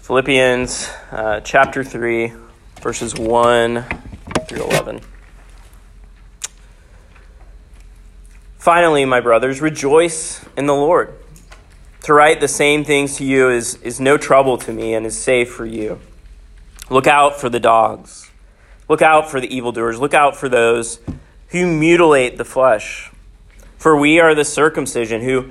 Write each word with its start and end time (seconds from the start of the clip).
Philippians 0.00 0.90
uh, 1.12 1.40
chapter 1.40 1.84
3, 1.84 2.32
verses 2.80 3.16
1 3.16 3.84
through 4.48 4.64
11. 4.64 5.00
Finally, 8.56 9.04
my 9.04 9.20
brothers, 9.20 9.60
rejoice 9.60 10.42
in 10.56 10.64
the 10.64 10.74
Lord. 10.74 11.14
To 12.04 12.14
write 12.14 12.40
the 12.40 12.48
same 12.48 12.82
things 12.82 13.18
to 13.18 13.24
you 13.24 13.50
is, 13.50 13.74
is 13.82 14.00
no 14.00 14.16
trouble 14.16 14.56
to 14.58 14.72
me 14.72 14.94
and 14.94 15.04
is 15.04 15.18
safe 15.18 15.52
for 15.52 15.66
you. 15.66 16.00
Look 16.88 17.06
out 17.06 17.38
for 17.38 17.50
the 17.50 17.60
dogs. 17.60 18.30
Look 18.88 19.02
out 19.02 19.30
for 19.30 19.38
the 19.38 19.54
evildoers. 19.54 20.00
Look 20.00 20.14
out 20.14 20.34
for 20.34 20.48
those 20.48 20.98
who 21.48 21.66
mutilate 21.66 22.38
the 22.38 22.44
flesh. 22.44 23.12
For 23.76 23.96
we 23.98 24.18
are 24.18 24.34
the 24.34 24.46
circumcision 24.46 25.20
who 25.20 25.50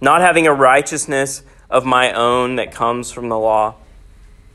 not 0.00 0.20
having 0.20 0.46
a 0.46 0.52
righteousness 0.52 1.42
of 1.70 1.84
my 1.84 2.12
own 2.12 2.56
that 2.56 2.72
comes 2.72 3.10
from 3.10 3.28
the 3.28 3.38
law, 3.38 3.74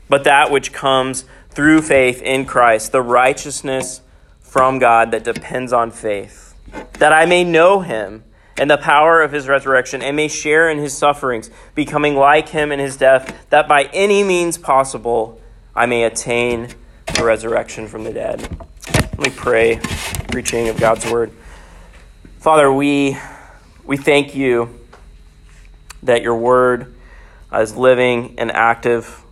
but 0.08 0.24
that 0.24 0.50
which 0.50 0.72
comes 0.72 1.24
through 1.50 1.82
faith 1.82 2.22
in 2.22 2.46
Christ, 2.46 2.92
the 2.92 3.02
righteousness 3.02 4.00
from 4.40 4.78
God 4.78 5.10
that 5.10 5.24
depends 5.24 5.72
on 5.72 5.90
faith, 5.90 6.54
that 6.94 7.12
I 7.12 7.26
may 7.26 7.44
know 7.44 7.80
him 7.80 8.24
and 8.58 8.70
the 8.70 8.76
power 8.76 9.22
of 9.22 9.32
his 9.32 9.48
resurrection 9.48 10.02
and 10.02 10.16
may 10.16 10.28
share 10.28 10.68
in 10.68 10.78
his 10.78 10.96
sufferings, 10.96 11.50
becoming 11.74 12.16
like 12.16 12.48
him 12.50 12.72
in 12.72 12.78
his 12.78 12.96
death, 12.96 13.46
that 13.50 13.68
by 13.68 13.84
any 13.92 14.22
means 14.22 14.58
possible 14.58 15.40
I 15.74 15.86
may 15.86 16.04
attain 16.04 16.68
the 17.14 17.24
resurrection 17.24 17.86
from 17.86 18.04
the 18.04 18.12
dead. 18.12 18.40
Let 18.86 19.18
me 19.18 19.30
pray, 19.30 19.80
preaching 20.30 20.68
of 20.68 20.78
God's 20.78 21.10
word. 21.10 21.32
Father, 22.38 22.72
we, 22.72 23.16
we 23.84 23.96
thank 23.96 24.34
you 24.34 24.79
that 26.02 26.22
your 26.22 26.36
word 26.36 26.94
is 27.52 27.76
living 27.76 28.34
and 28.38 28.50
active, 28.50 29.22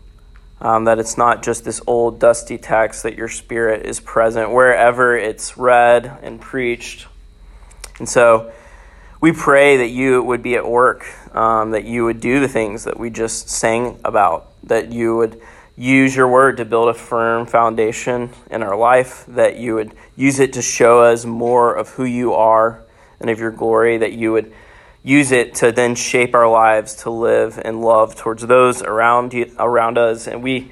um, 0.61 0.85
that 0.85 0.99
it's 0.99 1.17
not 1.17 1.43
just 1.43 1.65
this 1.65 1.81
old 1.87 2.19
dusty 2.19 2.59
text, 2.59 3.03
that 3.05 3.17
your 3.17 3.29
spirit 3.29 3.87
is 3.87 4.01
present 4.01 4.51
wherever 4.51 5.17
it's 5.17 5.57
read 5.57 6.19
and 6.23 6.41
preached. 6.41 7.07
And 7.99 8.09
so 8.09 8.53
we 9.21 9.33
pray 9.33 9.79
that 9.79 9.89
you 9.89 10.23
would 10.23 10.43
be 10.43 10.55
at 10.55 10.69
work, 10.69 11.07
um, 11.35 11.73
that 11.73 11.85
you 11.85 12.05
would 12.05 12.21
do 12.21 12.41
the 12.41 12.49
things 12.49 12.85
that 12.85 12.99
we 12.99 13.11
just 13.11 13.49
sang 13.49 14.01
about, 14.05 14.53
that 14.65 14.93
you 14.93 15.17
would 15.17 15.41
use 15.77 16.15
your 16.15 16.27
word 16.27 16.57
to 16.57 16.65
build 16.65 16.89
a 16.89 16.95
firm 16.95 17.47
foundation 17.47 18.31
in 18.51 18.63
our 18.63 18.77
life, 18.77 19.25
that 19.29 19.57
you 19.57 19.77
would 19.77 19.93
use 20.17 20.41
it 20.41 20.53
to 20.55 20.63
show 20.63 21.01
us 21.01 21.25
more 21.25 21.75
of 21.75 21.89
who 21.91 22.05
you 22.05 22.35
are 22.35 22.83
and 23.21 23.31
of 23.31 23.39
your 23.39 23.53
glory, 23.53 23.99
that 23.99 24.13
you 24.13 24.33
would 24.33 24.53
use 25.09 25.33
it 25.33 25.55
to 25.55 25.73
then 25.73 25.95
shape 25.95 26.35
our 26.35 26.49
lives 26.49 26.97
to 26.97 27.11
live 27.11 27.59
and 27.65 27.81
love 27.81 28.15
towards 28.15 28.47
those 28.47 28.83
around 28.83 29.33
you, 29.33 29.51
around 29.59 29.97
us. 29.97 30.29
And 30.29 30.43
we 30.43 30.71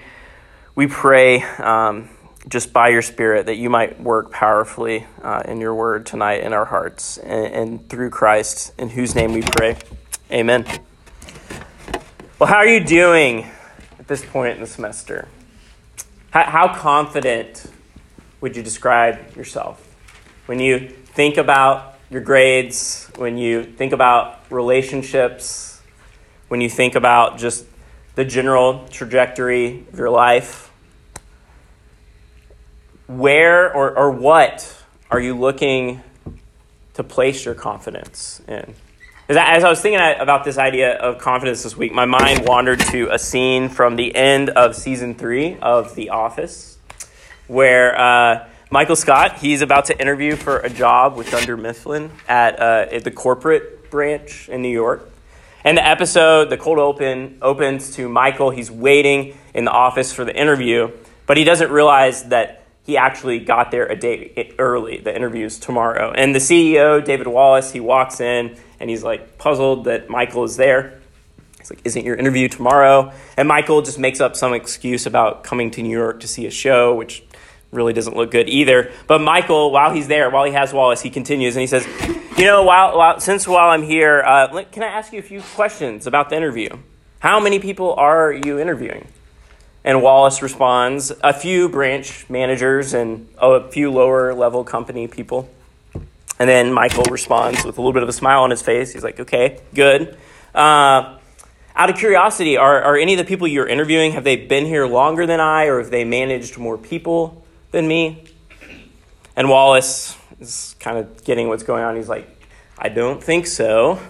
we 0.75 0.87
pray 0.87 1.43
um, 1.43 2.11
just 2.47 2.71
by 2.71 2.91
your 2.91 3.01
Spirit 3.01 3.47
that 3.47 3.57
you 3.57 3.71
might 3.71 3.99
work 3.99 4.31
powerfully 4.31 5.07
uh, 5.23 5.43
in 5.47 5.59
your 5.59 5.75
word 5.75 6.05
tonight 6.05 6.43
in 6.43 6.53
our 6.53 6.67
hearts 6.67 7.17
and, 7.17 7.47
and 7.47 7.89
through 7.89 8.11
Christ, 8.11 8.75
in 8.79 8.91
whose 8.91 9.15
name 9.15 9.33
we 9.33 9.41
pray. 9.41 9.79
Amen. 10.31 10.67
Well, 12.39 12.49
how 12.51 12.57
are 12.57 12.67
you 12.67 12.85
doing 12.85 13.51
at 13.99 14.07
this 14.07 14.23
point 14.23 14.57
in 14.57 14.61
the 14.61 14.67
semester? 14.67 15.29
How, 16.31 16.45
how 16.45 16.75
confident 16.75 17.65
would 18.43 18.55
you 18.55 18.63
describe 18.63 19.35
yourself 19.35 19.83
when 20.45 20.61
you 20.61 20.91
think 20.91 21.39
about 21.39 21.96
your 22.11 22.21
grades, 22.21 23.11
when 23.17 23.37
you 23.37 23.65
think 23.65 23.93
about 23.93 24.41
relationships, 24.51 25.81
when 26.49 26.61
you 26.61 26.69
think 26.69 26.95
about 26.95 27.39
just 27.39 27.67
the 28.15 28.25
general 28.25 28.87
trajectory 28.89 29.85
of 29.93 29.99
your 29.99 30.11
life, 30.11 30.71
where 33.07 33.73
or, 33.75 33.97
or 33.97 34.11
what 34.11 34.77
are 35.11 35.21
you 35.21 35.37
looking 35.37 36.03
to 36.95 37.05
place 37.05 37.45
your 37.45 37.55
confidence 37.55 38.41
in? 38.49 38.75
As 39.29 39.65
I 39.65 39.69
was 39.69 39.81
thinking 39.81 40.01
about 40.21 40.45
this 40.45 40.57
idea 40.57 40.95
of 40.95 41.19
confidence 41.19 41.65
this 41.65 41.77
week, 41.77 41.93
my 41.93 42.05
mind 42.05 42.47
wandered 42.47 42.79
to 42.93 43.13
a 43.13 43.19
scene 43.19 43.69
from 43.69 43.97
the 43.97 44.15
end 44.15 44.51
of 44.51 44.77
season 44.77 45.17
three 45.17 45.59
of 45.59 45.97
The 45.97 46.11
Office, 46.11 46.79
where 47.49 47.99
uh, 47.99 48.49
Michael 48.69 48.97
Scott, 48.97 49.39
he's 49.39 49.63
about 49.63 49.85
to 49.85 50.01
interview 50.01 50.35
for 50.35 50.59
a 50.59 50.69
job 50.69 51.15
with 51.15 51.31
Dunder 51.31 51.57
Mifflin 51.57 52.11
at, 52.27 52.59
uh, 52.59 52.87
at 52.91 53.05
the 53.05 53.13
corporate 53.13 53.91
branch 53.93 54.49
in 54.49 54.61
New 54.61 54.71
York. 54.71 55.09
And 55.63 55.79
the 55.79 55.87
episode, 55.87 56.51
the 56.51 56.57
cold 56.57 56.81
open, 56.81 57.39
opens 57.43 57.95
to 57.95 58.09
Michael. 58.09 58.51
He's 58.51 58.69
waiting 58.69 59.39
in 59.55 59.67
the 59.67 59.71
office 59.71 60.13
for 60.13 60.25
the 60.25 60.35
interview, 60.35 60.91
but 61.27 61.37
he 61.37 61.45
doesn't 61.45 61.71
realize 61.71 62.25
that 62.25 62.67
he 62.83 62.97
actually 62.97 63.39
got 63.39 63.71
there 63.71 63.87
a 63.87 63.95
day 63.95 64.53
early. 64.59 64.99
The 64.99 65.15
interview's 65.15 65.61
tomorrow. 65.61 66.11
And 66.11 66.35
the 66.35 66.41
CEO, 66.41 67.05
David 67.05 67.29
Wallace, 67.29 67.71
he 67.71 67.79
walks 67.79 68.21
in 68.21 68.57
and 68.81 68.91
he's 68.91 69.05
like 69.05 69.39
puzzled 69.39 69.85
that 69.85 70.11
Michael 70.11 70.43
is 70.43 70.57
there. 70.57 71.01
He's 71.61 71.71
like, 71.71 71.83
Isn't 71.85 72.05
your 72.05 72.17
interview 72.17 72.49
tomorrow? 72.49 73.13
And 73.37 73.47
Michael 73.47 73.83
just 73.83 74.01
makes 74.01 74.21
up 74.21 74.35
some 74.35 74.55
excuse 74.55 75.07
about 75.07 75.45
coming 75.45 75.71
to 75.73 75.83
New 75.83 75.97
York 75.97 76.19
to 76.21 76.29
see 76.29 76.47
a 76.47 76.51
show, 76.51 76.97
which 76.97 77.23
really 77.73 77.93
doesn't 77.93 78.17
look 78.17 78.31
good 78.31 78.49
either. 78.49 78.91
But 79.07 79.21
Michael, 79.21 79.71
while 79.71 79.93
he's 79.93 80.09
there, 80.09 80.31
while 80.31 80.45
he 80.45 80.53
has 80.53 80.73
Wallace, 80.73 81.03
he 81.03 81.11
continues 81.11 81.57
and 81.57 81.61
he 81.61 81.67
says, 81.67 81.87
"You 82.39 82.45
know, 82.45 82.63
while, 82.63 82.97
while 82.97 83.21
since 83.21 83.47
while 83.47 83.71
I'm 83.71 83.83
here, 83.83 84.23
uh, 84.23 84.65
can 84.73 84.83
I 84.83 84.89
ask 84.89 85.13
you 85.13 85.19
a 85.19 85.23
few 85.23 85.43
questions 85.55 86.07
about 86.07 86.31
the 86.31 86.37
interview? 86.37 86.69
How 87.21 87.41
many 87.41 87.59
people 87.59 87.95
are 87.95 88.33
you 88.33 88.59
interviewing?" 88.59 89.07
And 89.85 90.03
Wallace 90.03 90.43
responds, 90.43 91.13
"A 91.23 91.33
few 91.33 91.69
branch 91.69 92.27
managers 92.29 92.95
and 92.95 93.29
a 93.39 93.69
few 93.69 93.91
lower 93.91 94.35
level 94.35 94.65
company 94.65 95.07
people." 95.07 95.49
And 96.39 96.49
then 96.49 96.73
Michael 96.73 97.05
responds 97.11 97.65
with 97.65 97.79
a 97.79 97.81
little 97.81 97.95
bit 97.95 98.03
of 98.03 98.09
a 98.09 98.13
smile 98.13 98.43
on 98.43 98.51
his 98.51 98.63
face. 98.63 98.93
He's 98.93 99.05
like, 99.05 99.21
"Okay, 99.21 99.59
good." 99.75 100.17
Uh, 100.55 101.17
out 101.75 101.91
of 101.91 101.97
curiosity, 101.97 102.57
are, 102.57 102.83
are 102.83 102.97
any 102.97 103.13
of 103.13 103.19
the 103.19 103.25
people 103.25 103.47
you're 103.47 103.67
interviewing, 103.67 104.13
have 104.13 104.25
they 104.25 104.37
been 104.37 104.65
here 104.65 104.87
longer 104.87 105.27
than 105.27 105.41
I, 105.41 105.67
or 105.67 105.79
have 105.79 105.91
they 105.91 106.05
managed 106.05 106.57
more 106.57 106.79
people? 106.79 107.45
Than 107.77 107.87
me? 107.87 108.25
And 109.37 109.49
Wallace 109.49 110.17
is 110.41 110.75
kind 110.81 110.99
of 110.99 111.25
getting 111.25 111.49
what's 111.49 111.63
going 111.63 111.85
on. 111.85 111.95
He's 111.95 112.09
like, 112.09 112.27
I 112.79 112.89
don't 112.89 113.23
think 113.23 113.47
so. 113.47 114.01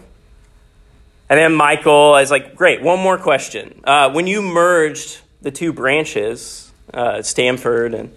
And 1.28 1.38
then 1.38 1.52
Michael 1.52 2.16
is 2.16 2.30
like, 2.30 2.54
Great, 2.54 2.80
one 2.80 3.00
more 3.00 3.18
question. 3.18 3.80
Uh, 3.84 4.10
when 4.12 4.26
you 4.26 4.40
merged 4.40 5.20
the 5.42 5.50
two 5.50 5.72
branches, 5.72 6.70
uh, 6.94 7.22
Stamford 7.22 7.92
and 7.92 8.12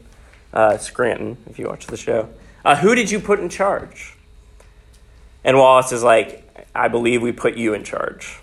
uh, 0.53 0.77
Scranton, 0.77 1.37
if 1.49 1.57
you 1.57 1.67
watch 1.67 1.87
the 1.87 1.97
show, 1.97 2.29
uh, 2.63 2.75
who 2.75 2.93
did 2.93 3.09
you 3.09 3.19
put 3.19 3.39
in 3.39 3.49
charge? 3.49 4.15
And 5.43 5.57
Wallace 5.57 5.91
is 5.91 6.03
like, 6.03 6.45
I 6.75 6.89
believe 6.89 7.23
we 7.23 7.31
put 7.31 7.57
you 7.57 7.73
in 7.73 7.83
charge. 7.83 8.39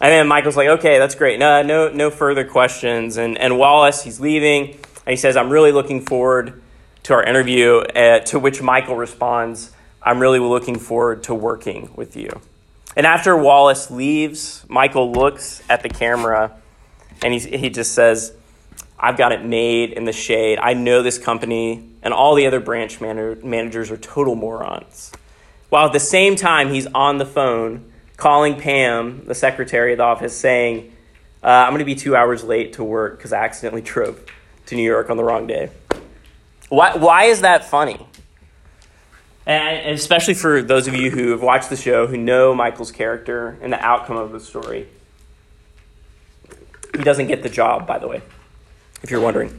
And 0.00 0.12
then 0.12 0.28
Michael's 0.28 0.56
like, 0.56 0.68
okay, 0.68 0.98
that's 0.98 1.16
great. 1.16 1.40
No, 1.40 1.62
no, 1.62 1.88
no 1.88 2.10
further 2.10 2.44
questions. 2.44 3.16
And, 3.16 3.36
and 3.36 3.58
Wallace, 3.58 4.04
he's 4.04 4.20
leaving. 4.20 4.78
And 5.10 5.18
he 5.18 5.20
says, 5.20 5.36
I'm 5.36 5.50
really 5.50 5.72
looking 5.72 6.02
forward 6.02 6.62
to 7.02 7.14
our 7.14 7.24
interview, 7.24 7.78
uh, 7.78 8.20
to 8.26 8.38
which 8.38 8.62
Michael 8.62 8.94
responds, 8.94 9.72
I'm 10.00 10.20
really 10.20 10.38
looking 10.38 10.78
forward 10.78 11.24
to 11.24 11.34
working 11.34 11.90
with 11.96 12.14
you. 12.14 12.40
And 12.96 13.04
after 13.04 13.36
Wallace 13.36 13.90
leaves, 13.90 14.64
Michael 14.68 15.10
looks 15.10 15.64
at 15.68 15.82
the 15.82 15.88
camera 15.88 16.52
and 17.24 17.34
he, 17.34 17.40
he 17.40 17.70
just 17.70 17.92
says, 17.92 18.32
I've 19.00 19.18
got 19.18 19.32
it 19.32 19.44
made 19.44 19.90
in 19.90 20.04
the 20.04 20.12
shade. 20.12 20.60
I 20.62 20.74
know 20.74 21.02
this 21.02 21.18
company, 21.18 21.88
and 22.04 22.14
all 22.14 22.36
the 22.36 22.46
other 22.46 22.60
branch 22.60 23.00
man- 23.00 23.40
managers 23.42 23.90
are 23.90 23.96
total 23.96 24.36
morons. 24.36 25.10
While 25.70 25.86
at 25.86 25.92
the 25.92 25.98
same 25.98 26.36
time, 26.36 26.72
he's 26.72 26.86
on 26.86 27.18
the 27.18 27.26
phone 27.26 27.92
calling 28.16 28.60
Pam, 28.60 29.24
the 29.26 29.34
secretary 29.34 29.90
of 29.90 29.98
the 29.98 30.04
office, 30.04 30.36
saying, 30.36 30.92
uh, 31.42 31.48
I'm 31.48 31.70
going 31.70 31.80
to 31.80 31.84
be 31.84 31.96
two 31.96 32.14
hours 32.14 32.44
late 32.44 32.74
to 32.74 32.84
work 32.84 33.16
because 33.18 33.32
I 33.32 33.42
accidentally 33.42 33.82
drove 33.82 34.24
to 34.70 34.76
New 34.76 34.84
York 34.84 35.10
on 35.10 35.16
the 35.16 35.24
wrong 35.24 35.46
day. 35.46 35.68
Why, 36.68 36.96
why 36.96 37.24
is 37.24 37.42
that 37.42 37.68
funny? 37.68 38.06
And 39.44 39.94
especially 39.94 40.34
for 40.34 40.62
those 40.62 40.86
of 40.86 40.94
you 40.94 41.10
who 41.10 41.30
have 41.30 41.42
watched 41.42 41.70
the 41.70 41.76
show, 41.76 42.06
who 42.06 42.16
know 42.16 42.54
Michael's 42.54 42.92
character 42.92 43.58
and 43.62 43.72
the 43.72 43.80
outcome 43.80 44.16
of 44.16 44.30
the 44.30 44.38
story. 44.38 44.86
He 46.96 47.02
doesn't 47.02 47.26
get 47.26 47.42
the 47.42 47.48
job, 47.48 47.86
by 47.86 47.98
the 47.98 48.06
way, 48.06 48.22
if 49.02 49.10
you're 49.10 49.20
wondering. 49.20 49.58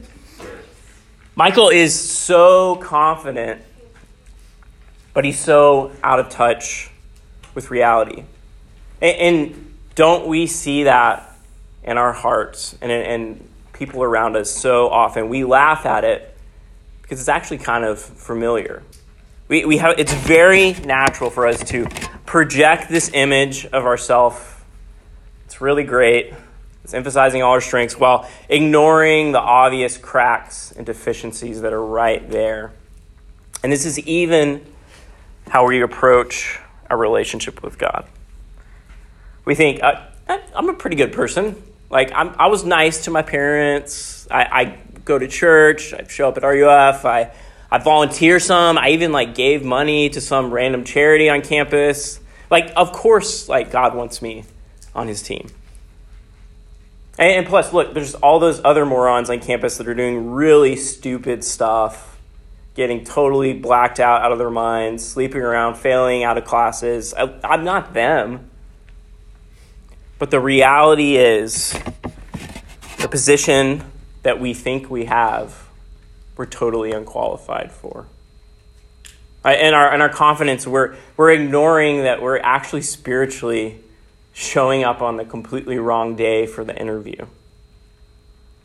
Michael 1.34 1.68
is 1.68 1.98
so 1.98 2.76
confident, 2.76 3.60
but 5.12 5.26
he's 5.26 5.38
so 5.38 5.92
out 6.02 6.20
of 6.20 6.30
touch 6.30 6.90
with 7.54 7.70
reality. 7.70 8.24
And, 9.02 9.16
and 9.16 9.74
don't 9.94 10.26
we 10.26 10.46
see 10.46 10.84
that 10.84 11.36
in 11.84 11.98
our 11.98 12.12
hearts 12.14 12.78
and, 12.80 12.90
and 12.90 13.48
people 13.86 14.04
around 14.04 14.36
us 14.36 14.48
so 14.48 14.88
often? 14.88 15.28
We 15.28 15.42
laugh 15.42 15.86
at 15.86 16.04
it 16.04 16.36
because 17.02 17.18
it's 17.18 17.28
actually 17.28 17.58
kind 17.58 17.84
of 17.84 17.98
familiar. 18.00 18.82
We, 19.48 19.64
we 19.64 19.78
have, 19.78 19.98
it's 19.98 20.14
very 20.14 20.72
natural 20.72 21.30
for 21.30 21.46
us 21.48 21.62
to 21.70 21.86
project 22.24 22.88
this 22.88 23.10
image 23.12 23.66
of 23.66 23.84
ourselves. 23.84 24.40
It's 25.46 25.60
really 25.60 25.82
great. 25.82 26.32
It's 26.84 26.94
emphasizing 26.94 27.42
all 27.42 27.52
our 27.52 27.60
strengths 27.60 27.98
while 27.98 28.28
ignoring 28.48 29.32
the 29.32 29.40
obvious 29.40 29.98
cracks 29.98 30.72
and 30.72 30.86
deficiencies 30.86 31.60
that 31.62 31.72
are 31.72 31.84
right 31.84 32.28
there. 32.30 32.72
And 33.62 33.72
this 33.72 33.84
is 33.84 33.98
even 33.98 34.64
how 35.48 35.66
we 35.66 35.82
approach 35.82 36.60
our 36.88 36.96
relationship 36.96 37.62
with 37.62 37.78
God. 37.78 38.06
We 39.44 39.54
think, 39.56 39.82
uh, 39.82 40.06
I'm 40.54 40.68
a 40.68 40.74
pretty 40.74 40.96
good 40.96 41.12
person. 41.12 41.60
Like, 41.92 42.10
I'm, 42.14 42.34
i 42.38 42.46
was 42.46 42.64
nice 42.64 43.04
to 43.04 43.10
my 43.10 43.20
parents. 43.20 44.26
I, 44.30 44.44
I 44.44 44.78
go 45.04 45.18
to 45.18 45.28
church. 45.28 45.92
I 45.92 46.06
show 46.08 46.30
up 46.30 46.38
at 46.38 46.42
RUF. 46.42 47.04
I, 47.04 47.32
I 47.70 47.78
volunteer 47.78 48.40
some. 48.40 48.78
I 48.78 48.90
even 48.90 49.12
like 49.12 49.34
gave 49.34 49.62
money 49.62 50.08
to 50.08 50.20
some 50.20 50.50
random 50.50 50.84
charity 50.84 51.28
on 51.28 51.42
campus. 51.42 52.18
Like, 52.50 52.72
of 52.76 52.92
course, 52.92 53.46
like 53.46 53.70
God 53.70 53.94
wants 53.94 54.22
me 54.22 54.44
on 54.94 55.06
His 55.06 55.22
team. 55.22 55.48
And, 57.18 57.30
and 57.30 57.46
plus, 57.46 57.74
look, 57.74 57.92
there's 57.92 58.14
all 58.14 58.38
those 58.38 58.62
other 58.64 58.86
morons 58.86 59.28
on 59.28 59.40
campus 59.40 59.76
that 59.76 59.86
are 59.86 59.94
doing 59.94 60.30
really 60.30 60.76
stupid 60.76 61.44
stuff, 61.44 62.18
getting 62.74 63.04
totally 63.04 63.52
blacked 63.52 64.00
out 64.00 64.22
out 64.22 64.32
of 64.32 64.38
their 64.38 64.50
minds, 64.50 65.06
sleeping 65.06 65.42
around, 65.42 65.74
failing 65.74 66.24
out 66.24 66.38
of 66.38 66.46
classes. 66.46 67.12
I, 67.12 67.38
I'm 67.44 67.64
not 67.64 67.92
them. 67.92 68.48
But 70.22 70.30
the 70.30 70.38
reality 70.38 71.16
is, 71.16 71.76
the 73.00 73.08
position 73.08 73.82
that 74.22 74.38
we 74.38 74.54
think 74.54 74.88
we 74.88 75.06
have 75.06 75.66
we're 76.36 76.46
totally 76.46 76.92
unqualified 76.92 77.72
for. 77.72 78.06
And 79.44 79.74
our, 79.74 79.92
and 79.92 80.00
our 80.00 80.08
confidence, 80.08 80.64
we're, 80.64 80.94
we're 81.16 81.32
ignoring 81.32 82.04
that 82.04 82.22
we're 82.22 82.38
actually 82.38 82.82
spiritually 82.82 83.80
showing 84.32 84.84
up 84.84 85.02
on 85.02 85.16
the 85.16 85.24
completely 85.24 85.80
wrong 85.80 86.14
day 86.14 86.46
for 86.46 86.62
the 86.62 86.80
interview. 86.80 87.26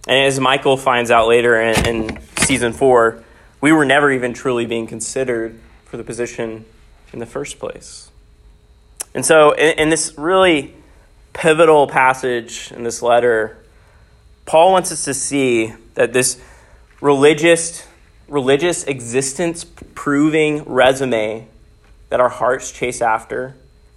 And 0.07 0.27
as 0.27 0.39
Michael 0.39 0.77
finds 0.77 1.09
out 1.09 1.27
later 1.27 1.59
in, 1.59 1.88
in 1.88 2.19
season 2.38 2.71
four, 2.71 3.24
we 3.62 3.71
were 3.71 3.83
never 3.83 4.12
even 4.12 4.36
truly 4.36 4.68
being 4.68 4.86
considered 4.86 5.59
for 5.86 5.98
the 5.98 6.04
position 6.04 6.65
in 7.12 7.18
the 7.18 7.25
first 7.25 7.57
place. 7.57 8.12
And 9.15 9.25
so, 9.25 9.54
in, 9.54 9.80
in 9.80 9.89
this 9.89 10.15
really 10.19 10.75
pivotal 11.38 11.86
passage 11.86 12.72
in 12.72 12.84
this 12.84 13.01
letter, 13.01 13.57
Paul 14.45 14.72
wants 14.72 14.92
us 14.92 15.06
to 15.06 15.13
see 15.13 15.74
that 15.94 16.12
this 16.12 16.42
religious, 17.00 17.88
religious 18.28 18.84
existence 18.86 19.63
proving 19.63 20.63
resume 20.63 21.48
that 22.10 22.19
our 22.19 22.30
hearts 22.30 22.72
chase 22.72 23.01
after 23.01 23.56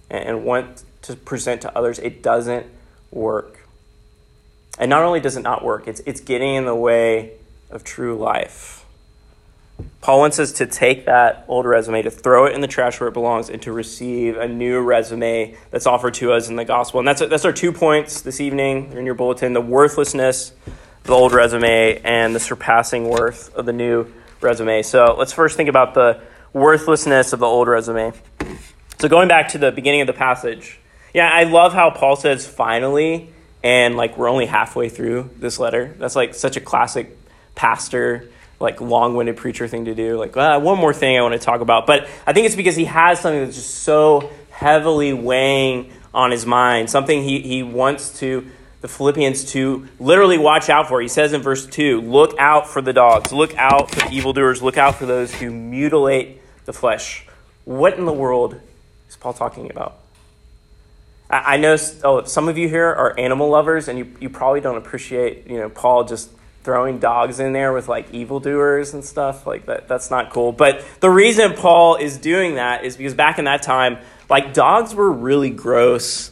and 0.09 0.45
want 0.45 0.83
to 1.01 1.15
present 1.15 1.61
to 1.61 1.75
others, 1.75 1.97
it 1.97 2.21
doesn't 2.21 2.67
work. 3.09 3.67
And 4.77 4.89
not 4.89 5.01
only 5.01 5.19
does 5.19 5.35
it 5.35 5.41
not 5.41 5.63
work, 5.63 5.87
it's, 5.87 6.01
it's 6.05 6.21
getting 6.21 6.55
in 6.55 6.65
the 6.65 6.75
way 6.75 7.31
of 7.71 7.83
true 7.83 8.15
life. 8.15 8.80
Paul 10.01 10.19
wants 10.19 10.39
us 10.39 10.53
to 10.53 10.65
take 10.65 11.05
that 11.05 11.45
old 11.47 11.65
resume, 11.65 12.01
to 12.01 12.11
throw 12.11 12.45
it 12.45 12.53
in 12.53 12.61
the 12.61 12.67
trash 12.67 12.99
where 12.99 13.07
it 13.09 13.13
belongs, 13.13 13.49
and 13.49 13.61
to 13.61 13.71
receive 13.71 14.37
a 14.37 14.47
new 14.47 14.81
resume 14.81 15.55
that's 15.69 15.85
offered 15.85 16.15
to 16.15 16.31
us 16.33 16.49
in 16.49 16.55
the 16.55 16.65
gospel. 16.65 16.99
And 16.99 17.07
that's, 17.07 17.21
that's 17.21 17.45
our 17.45 17.53
two 17.53 17.71
points 17.71 18.21
this 18.21 18.41
evening 18.41 18.93
in 18.93 19.05
your 19.05 19.15
bulletin 19.15 19.53
the 19.53 19.61
worthlessness 19.61 20.51
of 20.67 21.03
the 21.03 21.13
old 21.13 21.33
resume 21.33 22.01
and 22.03 22.35
the 22.35 22.39
surpassing 22.39 23.09
worth 23.09 23.53
of 23.55 23.65
the 23.65 23.73
new 23.73 24.11
resume. 24.39 24.81
So 24.81 25.15
let's 25.17 25.33
first 25.33 25.57
think 25.57 25.69
about 25.69 25.93
the 25.93 26.21
worthlessness 26.53 27.33
of 27.33 27.39
the 27.39 27.45
old 27.45 27.67
resume. 27.67 28.13
So 28.99 29.07
going 29.07 29.27
back 29.27 29.49
to 29.49 29.57
the 29.57 29.71
beginning 29.71 30.01
of 30.01 30.07
the 30.07 30.13
passage, 30.13 30.79
yeah, 31.13 31.29
I 31.31 31.43
love 31.43 31.73
how 31.73 31.89
Paul 31.89 32.15
says 32.15 32.47
finally, 32.47 33.29
and 33.63 33.95
like 33.95 34.17
we're 34.17 34.29
only 34.29 34.45
halfway 34.45 34.89
through 34.89 35.29
this 35.37 35.59
letter. 35.59 35.95
That's 35.97 36.15
like 36.15 36.33
such 36.33 36.57
a 36.57 36.61
classic 36.61 37.17
pastor, 37.55 38.30
like 38.61 38.79
long 38.79 39.15
winded 39.15 39.37
preacher 39.37 39.67
thing 39.67 39.85
to 39.85 39.95
do. 39.95 40.17
Like, 40.17 40.37
uh, 40.37 40.59
one 40.59 40.77
more 40.77 40.93
thing 40.93 41.17
I 41.17 41.21
want 41.21 41.33
to 41.33 41.39
talk 41.39 41.61
about. 41.61 41.87
But 41.87 42.07
I 42.25 42.33
think 42.33 42.45
it's 42.45 42.55
because 42.55 42.75
he 42.75 42.85
has 42.85 43.19
something 43.19 43.43
that's 43.43 43.55
just 43.55 43.79
so 43.79 44.29
heavily 44.49 45.13
weighing 45.13 45.91
on 46.13 46.31
his 46.31 46.45
mind, 46.45 46.89
something 46.89 47.23
he, 47.23 47.41
he 47.41 47.63
wants 47.63 48.19
to 48.19 48.45
the 48.81 48.87
Philippians 48.87 49.45
to 49.51 49.87
literally 49.99 50.37
watch 50.37 50.69
out 50.69 50.87
for. 50.87 51.01
He 51.01 51.07
says 51.07 51.33
in 51.33 51.41
verse 51.41 51.65
2 51.67 52.01
Look 52.01 52.37
out 52.39 52.67
for 52.67 52.81
the 52.81 52.93
dogs, 52.93 53.31
look 53.31 53.55
out 53.57 53.91
for 53.91 54.07
the 54.07 54.11
evildoers, 54.11 54.61
look 54.61 54.77
out 54.77 54.95
for 54.95 55.05
those 55.05 55.33
who 55.33 55.51
mutilate 55.51 56.41
the 56.65 56.73
flesh. 56.73 57.25
What 57.63 57.97
in 57.97 58.05
the 58.05 58.13
world 58.13 58.59
is 59.07 59.15
Paul 59.15 59.33
talking 59.33 59.69
about? 59.69 59.97
I, 61.29 61.55
know 61.55 61.77
oh, 62.03 62.25
some 62.25 62.49
of 62.49 62.57
you 62.57 62.67
here 62.67 62.87
are 62.87 63.17
animal 63.17 63.47
lovers, 63.49 63.87
and 63.87 63.97
you, 63.97 64.13
you 64.19 64.29
probably 64.29 64.59
don't 64.59 64.75
appreciate 64.75 65.47
you 65.47 65.57
know 65.57 65.69
Paul 65.69 66.03
just 66.03 66.29
throwing 66.63 66.99
dogs 66.99 67.39
in 67.39 67.53
there 67.53 67.73
with 67.73 67.87
like 67.87 68.13
evildoers 68.13 68.93
and 68.93 69.03
stuff 69.03 69.47
like 69.47 69.65
that. 69.65 69.87
That's 69.87 70.11
not 70.11 70.31
cool. 70.31 70.51
But 70.51 70.83
the 70.99 71.09
reason 71.09 71.53
Paul 71.53 71.95
is 71.95 72.17
doing 72.17 72.55
that 72.55 72.83
is 72.83 72.97
because 72.97 73.13
back 73.13 73.39
in 73.39 73.45
that 73.45 73.63
time, 73.63 73.97
like 74.29 74.53
dogs 74.53 74.93
were 74.93 75.11
really 75.11 75.49
gross, 75.49 76.31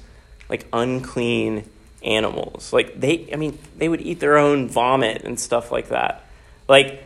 like 0.49 0.65
unclean 0.71 1.69
animals. 2.03 2.71
Like 2.71 2.99
they 2.99 3.29
I 3.33 3.35
mean, 3.35 3.57
they 3.77 3.89
would 3.89 4.01
eat 4.01 4.19
their 4.19 4.37
own 4.37 4.69
vomit 4.69 5.23
and 5.23 5.39
stuff 5.39 5.71
like 5.71 5.89
that. 5.89 6.23
Like 6.67 7.03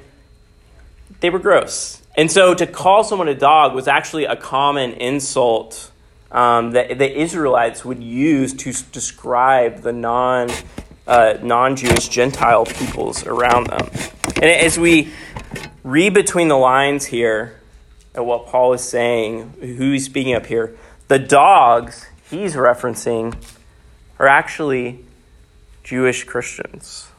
they 1.21 1.29
were 1.29 1.39
gross. 1.39 2.01
And 2.15 2.31
so 2.31 2.53
to 2.53 2.67
call 2.67 3.03
someone 3.03 3.27
a 3.27 3.35
dog 3.35 3.73
was 3.73 3.87
actually 3.87 4.25
a 4.25 4.35
common 4.35 4.93
insult 4.93 5.91
um, 6.33 6.71
that 6.71 6.97
the 6.97 7.21
Israelites 7.21 7.85
would 7.85 8.03
use 8.03 8.53
to 8.55 8.73
describe 8.91 9.81
the 9.81 9.93
non 9.93 10.49
uh, 11.07 11.37
non 11.41 11.75
Jewish 11.75 12.07
Gentile 12.07 12.65
peoples 12.65 13.25
around 13.25 13.67
them. 13.67 13.89
And 14.35 14.45
as 14.45 14.77
we 14.77 15.11
read 15.83 16.13
between 16.13 16.47
the 16.47 16.57
lines 16.57 17.05
here 17.05 17.59
at 18.15 18.25
what 18.25 18.47
Paul 18.47 18.73
is 18.73 18.83
saying, 18.83 19.53
who 19.59 19.91
he's 19.91 20.05
speaking 20.05 20.33
up 20.33 20.45
here, 20.45 20.77
the 21.07 21.19
dogs 21.19 22.07
he's 22.29 22.55
referencing 22.55 23.35
are 24.19 24.27
actually 24.27 25.03
Jewish 25.83 26.23
Christians. 26.23 27.09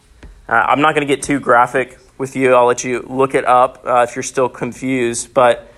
Uh, 0.49 0.53
I'm 0.53 0.81
not 0.81 0.95
going 0.95 1.07
to 1.07 1.15
get 1.15 1.23
too 1.23 1.41
graphic 1.41 1.99
with 2.19 2.37
you. 2.37 2.55
I'll 2.55 2.67
let 2.67 2.85
you 2.85 3.05
look 3.09 3.35
it 3.35 3.45
up 3.45 3.83
uh, 3.85 4.07
if 4.09 4.17
you're 4.17 4.23
still 4.23 4.49
confused. 4.49 5.35
But 5.35 5.71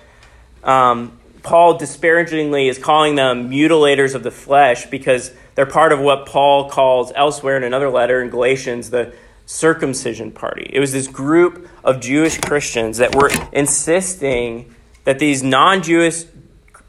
um, 0.63 1.17
Paul 1.43 1.77
disparagingly 1.77 2.67
is 2.67 2.77
calling 2.77 3.15
them 3.15 3.49
mutilators 3.49 4.15
of 4.15 4.23
the 4.23 4.31
flesh 4.31 4.85
because 4.87 5.31
they're 5.57 5.65
part 5.65 5.91
of 5.91 5.99
what 5.99 6.25
Paul 6.25 6.69
calls 6.69 7.11
elsewhere 7.13 7.57
in 7.57 7.65
another 7.65 7.89
letter 7.89 8.21
in 8.21 8.29
Galatians 8.29 8.89
the 8.89 9.13
circumcision 9.45 10.31
party. 10.31 10.69
It 10.71 10.79
was 10.79 10.93
this 10.93 11.07
group 11.07 11.67
of 11.83 11.99
Jewish 11.99 12.39
Christians 12.39 12.99
that 12.99 13.13
were 13.13 13.29
insisting 13.51 14.73
that 15.03 15.19
these 15.19 15.43
non 15.43 15.83
Jewish, 15.83 16.23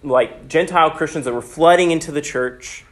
like 0.05 0.47
Gentile 0.47 0.91
Christians 0.93 1.25
that 1.25 1.35
were 1.35 1.43
flooding 1.43 1.91
into 1.91 2.13
the 2.13 2.21
church 2.21 2.85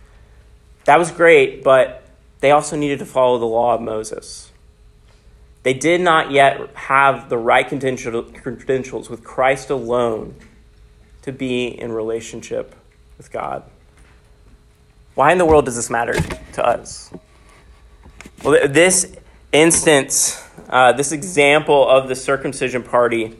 that 0.86 1.00
was 1.00 1.10
great, 1.10 1.62
but 1.64 2.04
they 2.40 2.52
also 2.52 2.76
needed 2.76 3.00
to 3.00 3.06
follow 3.06 3.38
the 3.38 3.44
law 3.44 3.74
of 3.74 3.80
Moses. 3.80 4.52
They 5.64 5.74
did 5.74 6.00
not 6.00 6.30
yet 6.30 6.70
have 6.74 7.28
the 7.28 7.36
right 7.36 7.68
credentials 7.68 9.10
with 9.10 9.24
Christ 9.24 9.68
alone 9.68 10.36
to 11.22 11.32
be 11.32 11.66
in 11.66 11.90
relationship 11.90 12.76
with 13.18 13.32
God. 13.32 13.64
Why 15.16 15.32
in 15.32 15.38
the 15.38 15.46
world 15.46 15.64
does 15.64 15.76
this 15.76 15.88
matter 15.88 16.12
to 16.52 16.64
us? 16.64 17.10
Well, 18.44 18.68
this 18.68 19.16
instance, 19.50 20.46
uh, 20.68 20.92
this 20.92 21.10
example 21.10 21.88
of 21.88 22.08
the 22.08 22.14
circumcision 22.14 22.82
party 22.82 23.34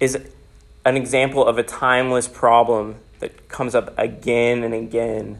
is 0.00 0.18
an 0.84 0.96
example 0.96 1.46
of 1.46 1.58
a 1.58 1.62
timeless 1.62 2.26
problem 2.26 2.96
that 3.20 3.48
comes 3.48 3.76
up 3.76 3.96
again 3.96 4.64
and 4.64 4.74
again 4.74 5.38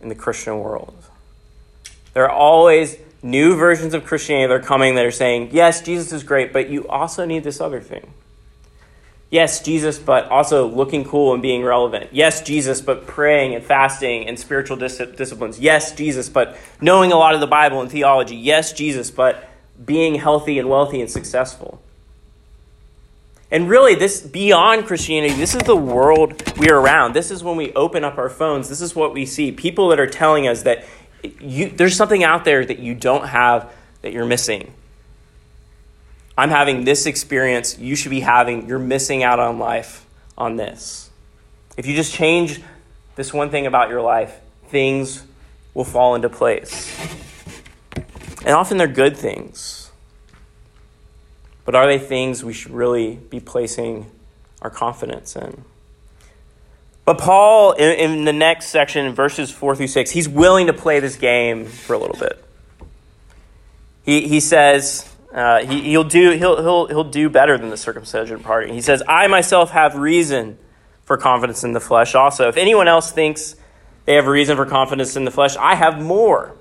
in 0.00 0.08
the 0.08 0.14
Christian 0.16 0.58
world. 0.58 1.04
There 2.12 2.24
are 2.24 2.30
always 2.30 2.98
new 3.22 3.54
versions 3.54 3.94
of 3.94 4.04
Christianity 4.04 4.48
that 4.48 4.54
are 4.54 4.66
coming 4.66 4.96
that 4.96 5.06
are 5.06 5.12
saying, 5.12 5.50
yes, 5.52 5.82
Jesus 5.82 6.12
is 6.12 6.24
great, 6.24 6.52
but 6.52 6.68
you 6.68 6.88
also 6.88 7.24
need 7.24 7.44
this 7.44 7.60
other 7.60 7.80
thing. 7.80 8.12
Yes, 9.32 9.62
Jesus, 9.62 9.98
but 9.98 10.26
also 10.28 10.66
looking 10.66 11.04
cool 11.04 11.32
and 11.32 11.40
being 11.40 11.64
relevant. 11.64 12.10
Yes, 12.12 12.42
Jesus, 12.42 12.82
but 12.82 13.06
praying 13.06 13.54
and 13.54 13.64
fasting 13.64 14.28
and 14.28 14.38
spiritual 14.38 14.76
dis- 14.76 14.98
disciplines. 15.16 15.58
Yes, 15.58 15.96
Jesus, 15.96 16.28
but 16.28 16.54
knowing 16.82 17.12
a 17.12 17.16
lot 17.16 17.34
of 17.34 17.40
the 17.40 17.46
Bible 17.46 17.80
and 17.80 17.90
theology. 17.90 18.36
Yes, 18.36 18.74
Jesus, 18.74 19.10
but 19.10 19.48
being 19.82 20.16
healthy 20.16 20.58
and 20.58 20.68
wealthy 20.68 21.00
and 21.00 21.10
successful. 21.10 21.80
And 23.50 23.70
really, 23.70 23.94
this 23.94 24.20
beyond 24.20 24.84
Christianity, 24.84 25.32
this 25.32 25.54
is 25.54 25.62
the 25.62 25.76
world 25.76 26.58
we 26.58 26.68
are 26.68 26.78
around. 26.78 27.14
This 27.14 27.30
is 27.30 27.42
when 27.42 27.56
we 27.56 27.72
open 27.72 28.04
up 28.04 28.18
our 28.18 28.28
phones. 28.28 28.68
This 28.68 28.82
is 28.82 28.94
what 28.94 29.14
we 29.14 29.24
see. 29.24 29.50
People 29.50 29.88
that 29.88 29.98
are 29.98 30.06
telling 30.06 30.46
us 30.46 30.64
that 30.64 30.84
you, 31.40 31.70
there's 31.70 31.96
something 31.96 32.22
out 32.22 32.44
there 32.44 32.66
that 32.66 32.80
you 32.80 32.94
don't 32.94 33.28
have 33.28 33.72
that 34.02 34.12
you're 34.12 34.26
missing. 34.26 34.74
I'm 36.36 36.50
having 36.50 36.84
this 36.84 37.06
experience, 37.06 37.78
you 37.78 37.94
should 37.94 38.10
be 38.10 38.20
having, 38.20 38.68
you're 38.68 38.78
missing 38.78 39.22
out 39.22 39.38
on 39.38 39.58
life 39.58 40.06
on 40.36 40.56
this. 40.56 41.10
If 41.76 41.86
you 41.86 41.94
just 41.94 42.14
change 42.14 42.60
this 43.16 43.32
one 43.32 43.50
thing 43.50 43.66
about 43.66 43.90
your 43.90 44.00
life, 44.00 44.40
things 44.68 45.24
will 45.74 45.84
fall 45.84 46.14
into 46.14 46.28
place. 46.28 46.90
And 48.44 48.50
often 48.50 48.76
they're 48.76 48.86
good 48.86 49.16
things. 49.16 49.90
But 51.64 51.74
are 51.74 51.86
they 51.86 51.98
things 51.98 52.42
we 52.42 52.52
should 52.52 52.72
really 52.72 53.16
be 53.16 53.38
placing 53.38 54.10
our 54.62 54.70
confidence 54.70 55.36
in? 55.36 55.64
But 57.04 57.18
Paul, 57.18 57.72
in, 57.72 57.90
in, 57.98 58.24
the 58.24 58.32
next 58.32 58.66
section, 58.66 59.12
verses 59.14 59.50
4 59.50 59.76
through 59.76 59.88
6, 59.88 60.10
he's 60.10 60.28
willing 60.28 60.68
to 60.68 60.72
play 60.72 61.00
this 61.00 61.16
game 61.16 61.66
for 61.66 61.94
a 61.94 61.98
little 61.98 62.16
bit. 62.16 62.44
He, 64.04 64.28
he 64.28 64.40
says, 64.40 65.11
uh, 65.32 65.64
he, 65.64 65.96
will 65.96 66.04
do, 66.04 66.32
he'll, 66.32 66.60
he'll, 66.60 66.86
he'll 66.88 67.04
do 67.04 67.30
better 67.30 67.56
than 67.56 67.70
the 67.70 67.76
circumcision 67.76 68.40
party. 68.40 68.72
He 68.72 68.82
says, 68.82 69.02
I 69.08 69.26
myself 69.28 69.70
have 69.70 69.94
reason 69.96 70.58
for 71.04 71.16
confidence 71.16 71.64
in 71.64 71.72
the 71.72 71.80
flesh 71.80 72.14
also. 72.14 72.48
If 72.48 72.56
anyone 72.56 72.86
else 72.86 73.10
thinks 73.10 73.56
they 74.04 74.14
have 74.14 74.26
reason 74.26 74.56
for 74.56 74.66
confidence 74.66 75.16
in 75.16 75.24
the 75.24 75.30
flesh, 75.30 75.56
I 75.56 75.74
have 75.74 76.00
more. 76.02 76.56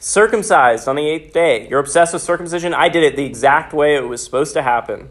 Circumcised 0.00 0.88
on 0.88 0.96
the 0.96 1.06
eighth 1.06 1.32
day. 1.32 1.68
You're 1.68 1.80
obsessed 1.80 2.12
with 2.12 2.22
circumcision? 2.22 2.72
I 2.72 2.88
did 2.88 3.02
it 3.02 3.16
the 3.16 3.24
exact 3.24 3.72
way 3.72 3.96
it 3.96 4.08
was 4.08 4.22
supposed 4.24 4.54
to 4.54 4.62
happen. 4.62 5.10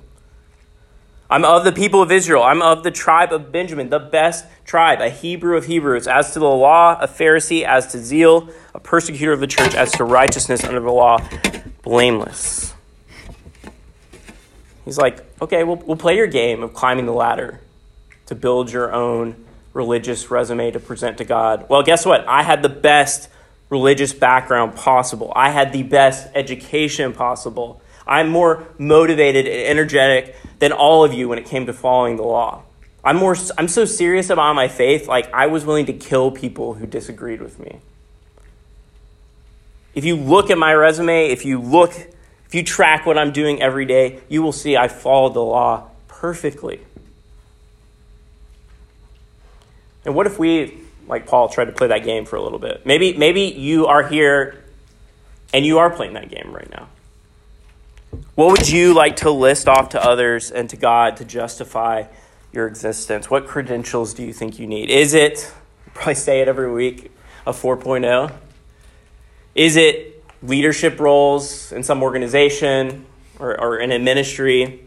I'm 1.30 1.44
of 1.44 1.64
the 1.64 1.72
people 1.72 2.02
of 2.02 2.12
Israel. 2.12 2.44
I'm 2.44 2.62
of 2.62 2.84
the 2.84 2.92
tribe 2.92 3.34
of 3.34 3.52
Benjamin, 3.52 3.90
the 3.90 4.00
best 4.00 4.46
tribe, 4.64 5.02
a 5.02 5.10
Hebrew 5.10 5.58
of 5.58 5.66
Hebrews. 5.66 6.08
As 6.08 6.34
to 6.34 6.40
the 6.40 6.46
law, 6.46 6.98
a 7.00 7.08
Pharisee. 7.08 7.64
As 7.64 7.88
to 7.88 7.98
zeal, 7.98 8.50
a 8.74 8.80
persecutor 8.80 9.34
of 9.34 9.40
the 9.40 9.48
church. 9.48 9.76
As 9.76 9.92
to 9.94 10.04
righteousness 10.04 10.64
under 10.64 10.80
the 10.80 10.92
law, 10.92 11.18
blameless. 11.86 12.74
He's 14.84 14.98
like, 14.98 15.24
okay, 15.42 15.64
we'll, 15.64 15.78
we'll 15.78 15.98
play 15.98 16.18
your 16.18 16.28
game 16.28 16.62
of 16.62 16.74
climbing 16.74 17.06
the 17.06 17.14
ladder 17.14 17.62
to 18.26 18.36
build 18.36 18.72
your 18.72 18.92
own 18.92 19.46
religious 19.74 20.30
resume 20.30 20.72
to 20.72 20.80
present 20.80 21.20
to 21.20 21.26
God. 21.26 21.68
Well, 21.70 21.84
guess 21.84 22.06
what? 22.06 22.28
I 22.28 22.44
had 22.44 22.62
the 22.64 22.70
best 22.70 23.30
religious 23.70 24.14
background 24.14 24.76
possible, 24.76 25.32
I 25.36 25.50
had 25.50 25.72
the 25.72 25.84
best 25.84 26.28
education 26.36 27.14
possible. 27.14 27.82
I'm 28.08 28.30
more 28.30 28.68
motivated 28.78 29.48
and 29.48 29.68
energetic 29.68 30.36
than 30.60 30.72
all 30.72 31.04
of 31.04 31.12
you 31.12 31.28
when 31.28 31.40
it 31.40 31.46
came 31.46 31.66
to 31.66 31.74
following 31.74 32.18
the 32.18 32.24
law. 32.24 32.62
I'm 33.04 33.18
more 33.18 33.36
I'm 33.58 33.68
so 33.68 33.86
serious 33.86 34.30
about 34.30 34.54
my 34.56 34.68
faith 34.68 35.08
like 35.08 35.34
I 35.34 35.48
was 35.48 35.66
willing 35.66 35.88
to 35.88 35.94
kill 35.94 36.30
people 36.30 36.76
who 36.76 36.86
disagreed 36.86 37.42
with 37.42 37.60
me. 37.60 37.80
If 39.96 40.04
you 40.04 40.18
look 40.18 40.52
at 40.52 40.58
my 40.58 40.74
resume, 40.74 41.30
if 41.30 41.46
you 41.46 41.60
look, 41.60 41.96
if 41.96 42.54
you 42.54 42.64
track 42.64 43.06
what 43.06 43.18
I'm 43.18 43.32
doing 43.32 43.62
every 43.62 43.86
day, 43.86 44.20
you 44.28 44.44
will 44.44 44.52
see 44.52 44.76
I 44.76 44.90
followed 44.90 45.34
the 45.34 45.42
law 45.42 45.90
perfectly. 46.10 46.82
And 50.04 50.14
what 50.14 50.28
if 50.28 50.38
we, 50.38 50.78
like 51.08 51.26
Paul, 51.26 51.50
tried 51.50 51.66
to 51.66 51.72
play 51.72 51.88
that 51.88 52.04
game 52.04 52.26
for 52.26 52.36
a 52.36 52.42
little 52.42 52.60
bit? 52.60 52.86
Maybe, 52.86 53.14
maybe 53.14 53.44
you 53.44 53.88
are 53.88 54.04
here 54.04 54.64
and 55.54 55.66
you 55.66 55.80
are 55.80 55.90
playing 55.90 56.14
that 56.14 56.30
game 56.30 56.54
right 56.54 56.70
now. 56.70 56.90
What 58.36 58.52
would 58.52 58.70
you 58.70 58.94
like 58.94 59.18
to 59.18 59.32
list 59.32 59.68
off 59.68 59.90
to 59.90 60.04
others 60.04 60.52
and 60.52 60.70
to 60.70 60.78
God 60.78 61.18
to 61.18 61.26
justify 61.26 62.04
your 62.52 62.68
existence? 62.68 63.30
What 63.30 63.48
credentials 63.48 64.14
do 64.14 64.24
you 64.24 64.34
think 64.34 64.60
you 64.60 64.68
need? 64.68 64.90
Is 64.90 65.14
it, 65.14 65.54
probably 65.94 66.16
say 66.16 66.42
it 66.42 66.48
every 66.48 66.72
week, 66.72 67.12
a 67.46 67.52
4.0? 67.52 68.34
Is 69.56 69.78
it 69.78 70.22
leadership 70.44 71.00
roles 71.00 71.72
in 71.72 71.82
some 71.82 72.04
organization 72.04 73.06
or, 73.40 73.60
or 73.60 73.78
in 73.80 73.94
a 73.94 74.00
ministry? 74.00 74.86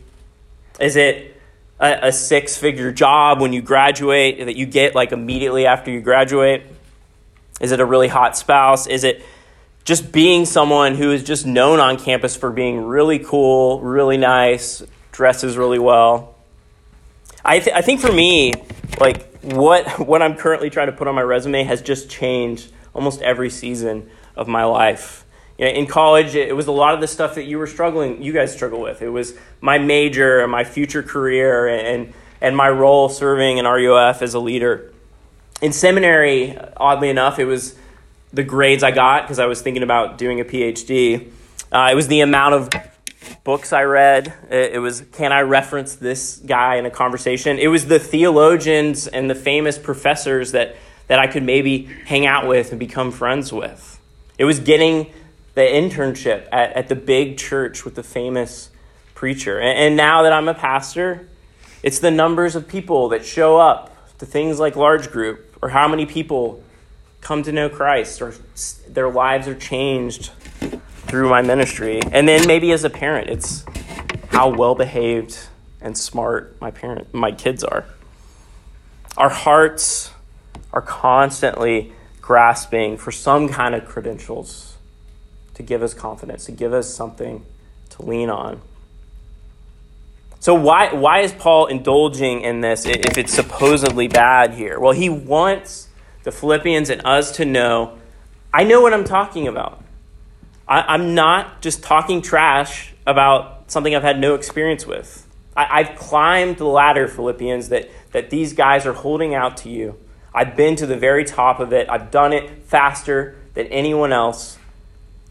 Is 0.79 0.95
it 0.95 1.41
a, 1.81 2.09
a 2.09 2.13
six 2.13 2.59
figure 2.59 2.93
job 2.93 3.41
when 3.41 3.55
you 3.55 3.63
graduate 3.63 4.45
that 4.45 4.57
you 4.57 4.67
get 4.67 4.95
like 4.95 5.13
immediately 5.13 5.65
after 5.65 5.91
you 5.91 6.03
graduate? 6.03 6.65
Is 7.63 7.73
it 7.73 7.81
a 7.81 7.85
really 7.85 8.09
hot 8.09 8.37
spouse? 8.37 8.87
Is 8.87 9.05
it 9.05 9.25
just 9.85 10.13
being 10.13 10.45
someone 10.45 10.95
who 10.95 11.13
is 11.13 11.25
just 11.25 11.47
known 11.47 11.81
on 11.81 11.99
campus 11.99 12.37
for 12.37 12.51
being 12.51 12.85
really 12.87 13.19
cool, 13.19 13.81
really 13.81 14.19
nice, 14.19 14.83
dresses 15.13 15.57
really 15.57 15.79
well? 15.79 16.35
I, 17.43 17.59
th- 17.59 17.75
I 17.75 17.81
think 17.81 18.03
for 18.03 18.13
me, 18.13 18.53
like 19.01 19.41
what, 19.41 19.99
what 19.99 20.21
I'm 20.21 20.37
currently 20.37 20.69
trying 20.69 20.89
to 20.89 20.93
put 20.93 21.09
on 21.09 21.15
my 21.15 21.23
resume 21.23 21.65
has 21.65 21.81
just 21.81 22.11
changed 22.11 22.71
almost 22.95 23.23
every 23.23 23.49
season 23.49 24.11
of 24.39 24.49
my 24.49 24.65
life. 24.65 25.27
You 25.59 25.67
know, 25.67 25.73
in 25.73 25.87
college, 25.87 26.35
it 26.37 26.55
was 26.55 26.69
a 26.69 26.73
lot 26.73 26.95
of 26.95 27.01
the 27.01 27.09
stuff 27.09 27.35
that 27.35 27.45
you 27.45 27.59
were 27.59 27.67
struggling, 27.67 28.23
you 28.23 28.33
guys 28.33 28.53
struggle 28.55 28.81
with. 28.81 29.03
It 29.03 29.09
was 29.09 29.35
my 29.61 29.79
major 29.79 30.41
and 30.41 30.51
my 30.51 30.65
future 30.65 31.03
career 31.03 31.67
and, 31.67 32.15
and 32.41 32.57
my 32.57 32.71
role 32.71 33.09
serving 33.09 33.59
in 33.59 33.65
RUF 33.67 34.23
as 34.23 34.35
a 34.35 34.39
leader. 34.39 34.93
In 35.61 35.73
seminary, 35.73 36.57
oddly 36.77 37.11
enough, 37.11 37.41
it 37.41 37.45
was 37.45 37.77
the 38.33 38.45
grades 38.45 38.85
I 38.85 38.93
got 38.93 39.23
because 39.23 39.41
I 39.41 39.47
was 39.47 39.61
thinking 39.61 39.83
about 39.83 40.17
doing 40.17 40.41
a 40.41 40.45
PhD. 40.45 41.29
Uh, 41.73 41.89
it 41.91 41.97
was 41.97 42.07
the 42.07 42.21
amount 42.21 42.55
of 42.55 42.71
books 43.43 43.73
I 43.73 43.83
read. 43.83 44.33
It, 44.51 44.75
it 44.75 44.79
was, 44.79 45.03
can 45.13 45.33
I 45.33 45.41
reference 45.41 45.97
this 45.97 46.37
guy 46.37 46.77
in 46.77 46.87
a 46.87 46.91
conversation? 46.91 47.59
It 47.59 47.69
was 47.69 47.87
the 47.87 47.99
theologians 47.99 49.09
and 49.09 49.29
the 49.29 49.35
famous 49.35 49.77
professors 49.77 50.53
that, 50.53 50.77
that 51.09 51.19
I 51.19 51.27
could 51.27 51.43
maybe 51.43 51.89
hang 52.07 52.27
out 52.27 52.47
with 52.47 52.71
and 52.71 52.79
become 52.79 53.11
friends 53.11 53.53
with. 53.53 53.98
It 54.39 54.45
was 54.45 54.61
getting 54.61 55.13
the 55.55 55.63
internship 55.63 56.47
at, 56.53 56.73
at 56.73 56.89
the 56.89 56.95
big 56.95 57.37
church 57.37 57.85
with 57.85 57.97
the 57.97 58.03
famous 58.03 58.71
preacher. 59.15 59.59
And, 59.59 59.79
and 59.79 59.97
now 59.97 60.23
that 60.23 60.33
I'm 60.33 60.49
a 60.49 60.55
pastor, 60.55 61.29
it's 61.83 61.99
the 61.99 62.13
numbers 62.13 62.57
of 62.57 62.69
people 62.69 63.09
that 63.11 63.25
show 63.25 63.59
up 63.59 64.17
to 64.19 64.27
things 64.27 64.59
like 64.61 64.77
large 64.77 65.11
group 65.11 65.59
or 65.61 65.69
how 65.69 65.89
many 65.89 66.07
people 66.07 66.63
come 67.21 67.43
to 67.43 67.53
know 67.53 67.69
Christ 67.69 68.23
or 68.23 68.33
their 68.89 69.11
lives 69.11 69.49
are 69.49 69.55
changed 69.55 70.31
through 71.07 71.29
my 71.29 71.43
ministry. 71.43 72.01
And 72.13 72.29
then 72.29 72.47
maybe 72.47 72.71
as 72.73 72.85
a 72.85 72.91
parent, 72.91 73.29
it's 73.29 73.65
how 74.29 74.51
well 74.51 74.75
behaved 74.75 75.39
and 75.81 75.97
smart 75.97 76.61
my 76.61 76.71
parent 76.71 77.13
my 77.13 77.33
kids 77.33 77.65
are. 77.65 77.85
Our 79.17 79.31
hearts 79.31 80.13
are 80.73 80.83
constantly 80.83 81.93
grasping 82.29 82.99
for 82.99 83.11
some 83.11 83.49
kind 83.49 83.75
of 83.75 83.87
credentials 83.87 84.77
to 85.55 85.63
give 85.63 85.83
us 85.83 85.95
confidence, 85.95 86.45
to 86.45 86.53
give 86.53 86.75
us 86.75 86.93
something 86.93 87.43
to 87.89 88.03
lean 88.03 88.29
on. 88.29 88.61
So, 90.39 90.55
why, 90.55 90.93
why 90.93 91.21
is 91.21 91.33
Paul 91.33 91.69
indulging 91.69 92.43
in 92.43 92.61
this 92.61 92.85
if 92.85 93.17
it's 93.17 93.33
supposedly 93.33 94.09
bad 94.09 94.53
here? 94.53 94.79
Well, 94.79 94.93
he 94.93 95.09
wants 95.09 95.89
the 96.25 96.31
Philippians 96.31 96.91
and 96.91 97.01
us 97.07 97.35
to 97.37 97.47
know 97.47 97.99
I 98.53 98.65
know 98.65 98.83
what 98.83 98.93
I'm 98.93 99.05
talking 99.05 99.49
about. 99.49 99.83
I, 100.69 100.95
am 100.95 101.15
not 101.15 101.63
just 101.63 101.83
talking 101.83 102.21
trash 102.21 102.93
about 103.07 103.71
something 103.71 103.95
I've 103.95 104.03
had 104.03 104.21
no 104.21 104.35
experience 104.35 104.87
with. 104.87 105.27
I, 105.57 105.81
I've 105.81 105.97
climbed 105.97 106.59
the 106.59 106.67
ladder, 106.67 107.09
Philippians, 107.09 107.71
that, 107.71 107.89
that 108.13 108.29
these 108.29 108.53
guys 108.53 108.85
are 108.85 108.93
holding 108.93 109.35
out 109.35 109.57
to 109.59 109.71
you. 109.71 109.99
I've 110.35 110.57
been 110.57 110.77
to 110.77 110.87
the 110.87 110.97
very 110.97 111.25
top 111.25 111.61
of 111.61 111.73
it. 111.73 111.89
I've 111.89 112.11
done 112.11 112.33
it 112.33 112.65
faster 112.65 113.37
than 113.55 113.67
anyone 113.69 114.13
else, 114.13 114.59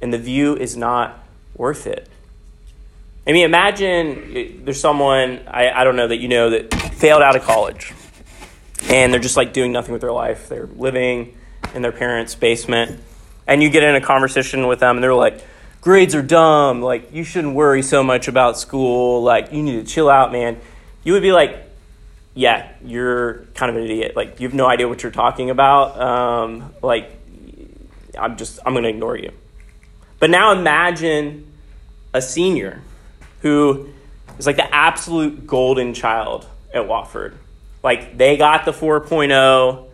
and 0.01 0.13
the 0.13 0.17
view 0.17 0.55
is 0.55 0.75
not 0.75 1.23
worth 1.55 1.87
it. 1.87 2.09
I 3.25 3.33
mean, 3.33 3.45
imagine 3.45 4.37
eh, 4.37 4.47
there's 4.63 4.79
someone, 4.79 5.41
I, 5.47 5.69
I 5.69 5.83
don't 5.83 5.95
know, 5.95 6.07
that 6.07 6.17
you 6.17 6.27
know 6.27 6.49
that 6.51 6.73
failed 6.73 7.21
out 7.21 7.35
of 7.35 7.43
college, 7.43 7.93
and 8.89 9.11
they're 9.11 9.19
just 9.19 9.37
like 9.37 9.53
doing 9.53 9.71
nothing 9.71 9.91
with 9.91 10.01
their 10.01 10.13
life. 10.13 10.47
They're 10.49 10.67
living 10.67 11.37
in 11.75 11.81
their 11.81 11.91
parents' 11.91 12.35
basement, 12.35 13.01
and 13.45 13.61
you 13.61 13.69
get 13.69 13.83
in 13.83 13.95
a 13.95 14.01
conversation 14.01 14.67
with 14.67 14.79
them, 14.79 14.97
and 14.97 15.03
they're 15.03 15.13
like, 15.13 15.41
grades 15.81 16.15
are 16.15 16.21
dumb. 16.21 16.81
Like, 16.81 17.13
you 17.13 17.23
shouldn't 17.23 17.53
worry 17.53 17.81
so 17.81 18.03
much 18.03 18.27
about 18.27 18.57
school. 18.57 19.23
Like, 19.23 19.51
you 19.51 19.61
need 19.61 19.85
to 19.85 19.91
chill 19.91 20.09
out, 20.09 20.31
man. 20.31 20.59
You 21.03 21.13
would 21.13 21.21
be 21.21 21.31
like, 21.31 21.66
yeah, 22.37 22.71
you're 22.85 23.45
kind 23.55 23.71
of 23.71 23.77
an 23.77 23.83
idiot. 23.83 24.15
Like, 24.15 24.39
you 24.39 24.47
have 24.47 24.53
no 24.53 24.67
idea 24.67 24.87
what 24.87 25.01
you're 25.01 25.11
talking 25.11 25.49
about. 25.49 25.99
Um, 25.99 26.71
like, 26.83 27.11
I'm 28.17 28.37
just, 28.37 28.59
I'm 28.63 28.75
to 28.75 28.87
ignore 28.87 29.17
you. 29.17 29.31
But 30.19 30.29
now 30.29 30.51
imagine 30.51 31.51
a 32.13 32.21
senior 32.21 32.83
who 33.41 33.89
is 34.37 34.45
like 34.45 34.55
the 34.55 34.73
absolute 34.73 35.47
golden 35.47 35.95
child 35.95 36.47
at 36.71 36.83
Wofford. 36.83 37.33
Like, 37.81 38.19
they 38.19 38.37
got 38.37 38.65
the 38.65 38.71
4.0, 38.71 39.87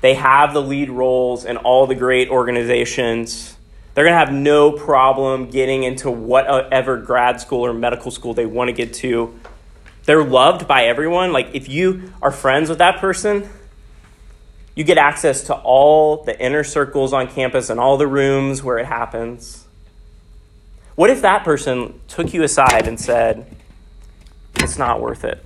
they 0.00 0.14
have 0.14 0.52
the 0.52 0.62
lead 0.62 0.90
roles 0.90 1.44
in 1.44 1.56
all 1.56 1.86
the 1.86 1.94
great 1.94 2.30
organizations. 2.30 3.56
They're 3.94 4.04
going 4.04 4.14
to 4.14 4.18
have 4.18 4.32
no 4.32 4.72
problem 4.72 5.50
getting 5.50 5.84
into 5.84 6.10
whatever 6.10 6.96
grad 6.96 7.40
school 7.40 7.64
or 7.64 7.72
medical 7.72 8.10
school 8.10 8.34
they 8.34 8.46
want 8.46 8.68
to 8.68 8.72
get 8.72 8.92
to 8.94 9.38
they're 10.04 10.24
loved 10.24 10.66
by 10.66 10.84
everyone. 10.84 11.32
Like, 11.32 11.50
if 11.54 11.68
you 11.68 12.12
are 12.22 12.30
friends 12.30 12.68
with 12.68 12.78
that 12.78 12.98
person, 12.98 13.48
you 14.74 14.84
get 14.84 14.98
access 14.98 15.44
to 15.44 15.54
all 15.54 16.24
the 16.24 16.38
inner 16.40 16.64
circles 16.64 17.12
on 17.12 17.28
campus 17.28 17.70
and 17.70 17.78
all 17.78 17.96
the 17.96 18.06
rooms 18.06 18.62
where 18.62 18.78
it 18.78 18.86
happens. 18.86 19.66
What 20.94 21.10
if 21.10 21.22
that 21.22 21.44
person 21.44 22.00
took 22.08 22.32
you 22.32 22.42
aside 22.42 22.86
and 22.86 22.98
said, 22.98 23.46
it's 24.56 24.78
not 24.78 25.00
worth 25.00 25.24
it? 25.24 25.44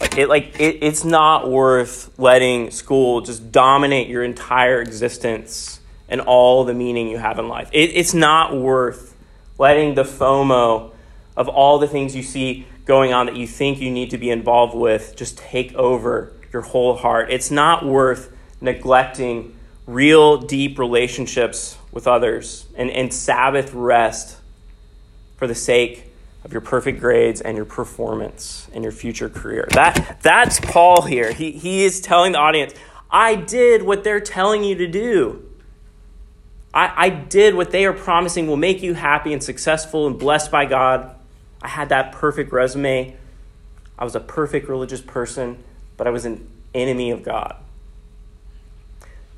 Like, 0.00 0.18
it, 0.18 0.28
like 0.28 0.60
it, 0.60 0.78
it's 0.82 1.04
not 1.04 1.50
worth 1.50 2.18
letting 2.18 2.70
school 2.70 3.22
just 3.22 3.50
dominate 3.50 4.08
your 4.08 4.24
entire 4.24 4.80
existence 4.80 5.80
and 6.08 6.20
all 6.20 6.64
the 6.64 6.74
meaning 6.74 7.08
you 7.08 7.18
have 7.18 7.38
in 7.38 7.48
life. 7.48 7.70
It, 7.72 7.90
it's 7.94 8.14
not 8.14 8.54
worth 8.56 9.14
letting 9.58 9.94
the 9.94 10.04
FOMO 10.04 10.92
of 11.36 11.48
all 11.48 11.78
the 11.78 11.88
things 11.88 12.14
you 12.14 12.22
see 12.22 12.66
going 12.86 13.12
on 13.12 13.26
that 13.26 13.36
you 13.36 13.46
think 13.46 13.80
you 13.80 13.90
need 13.90 14.10
to 14.10 14.18
be 14.18 14.30
involved 14.30 14.74
with 14.74 15.14
just 15.16 15.36
take 15.36 15.74
over 15.74 16.32
your 16.52 16.62
whole 16.62 16.96
heart. 16.96 17.30
It's 17.30 17.50
not 17.50 17.84
worth 17.84 18.34
neglecting 18.60 19.54
real 19.86 20.38
deep 20.38 20.78
relationships 20.78 21.76
with 21.92 22.06
others 22.06 22.66
and, 22.76 22.90
and 22.90 23.12
Sabbath 23.12 23.74
rest 23.74 24.38
for 25.36 25.46
the 25.46 25.54
sake 25.54 26.04
of 26.44 26.52
your 26.52 26.60
perfect 26.60 27.00
grades 27.00 27.40
and 27.40 27.56
your 27.56 27.66
performance 27.66 28.68
and 28.72 28.84
your 28.84 28.92
future 28.92 29.28
career. 29.28 29.68
That, 29.72 30.18
that's 30.22 30.60
Paul 30.60 31.02
here. 31.02 31.32
He, 31.32 31.50
he 31.50 31.84
is 31.84 32.00
telling 32.00 32.32
the 32.32 32.38
audience, 32.38 32.72
I 33.10 33.34
did 33.34 33.82
what 33.82 34.04
they're 34.04 34.20
telling 34.20 34.62
you 34.62 34.76
to 34.76 34.86
do. 34.86 35.42
I, 36.72 36.92
I 36.96 37.08
did 37.08 37.56
what 37.56 37.72
they 37.72 37.84
are 37.84 37.92
promising 37.92 38.46
will 38.46 38.56
make 38.56 38.80
you 38.80 38.94
happy 38.94 39.32
and 39.32 39.42
successful 39.42 40.06
and 40.06 40.18
blessed 40.18 40.52
by 40.52 40.66
God. 40.66 41.15
I 41.62 41.68
had 41.68 41.88
that 41.88 42.12
perfect 42.12 42.52
resume. 42.52 43.16
I 43.98 44.04
was 44.04 44.14
a 44.14 44.20
perfect 44.20 44.68
religious 44.68 45.00
person, 45.00 45.62
but 45.96 46.06
I 46.06 46.10
was 46.10 46.24
an 46.24 46.48
enemy 46.74 47.10
of 47.10 47.22
God. 47.22 47.56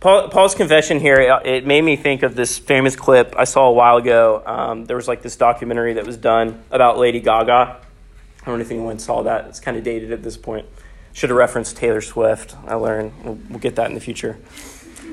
Paul, 0.00 0.28
Paul's 0.28 0.54
confession 0.54 1.00
here, 1.00 1.16
it 1.44 1.66
made 1.66 1.82
me 1.82 1.96
think 1.96 2.22
of 2.22 2.36
this 2.36 2.56
famous 2.56 2.94
clip 2.94 3.34
I 3.36 3.44
saw 3.44 3.68
a 3.68 3.72
while 3.72 3.96
ago. 3.96 4.42
Um, 4.46 4.84
there 4.84 4.96
was 4.96 5.08
like 5.08 5.22
this 5.22 5.34
documentary 5.34 5.94
that 5.94 6.06
was 6.06 6.16
done 6.16 6.62
about 6.70 6.98
Lady 6.98 7.20
Gaga. 7.20 7.52
I 7.52 8.46
don't 8.46 8.58
know 8.58 8.64
if 8.64 8.70
anyone 8.70 9.00
saw 9.00 9.22
that. 9.22 9.46
It's 9.46 9.58
kind 9.58 9.76
of 9.76 9.82
dated 9.82 10.12
at 10.12 10.22
this 10.22 10.36
point. 10.36 10.66
Should 11.12 11.30
have 11.30 11.36
referenced 11.36 11.76
Taylor 11.76 12.00
Swift. 12.00 12.54
I 12.66 12.74
learned. 12.74 13.12
We'll, 13.24 13.38
we'll 13.50 13.58
get 13.58 13.74
that 13.76 13.88
in 13.88 13.94
the 13.94 14.00
future. 14.00 14.38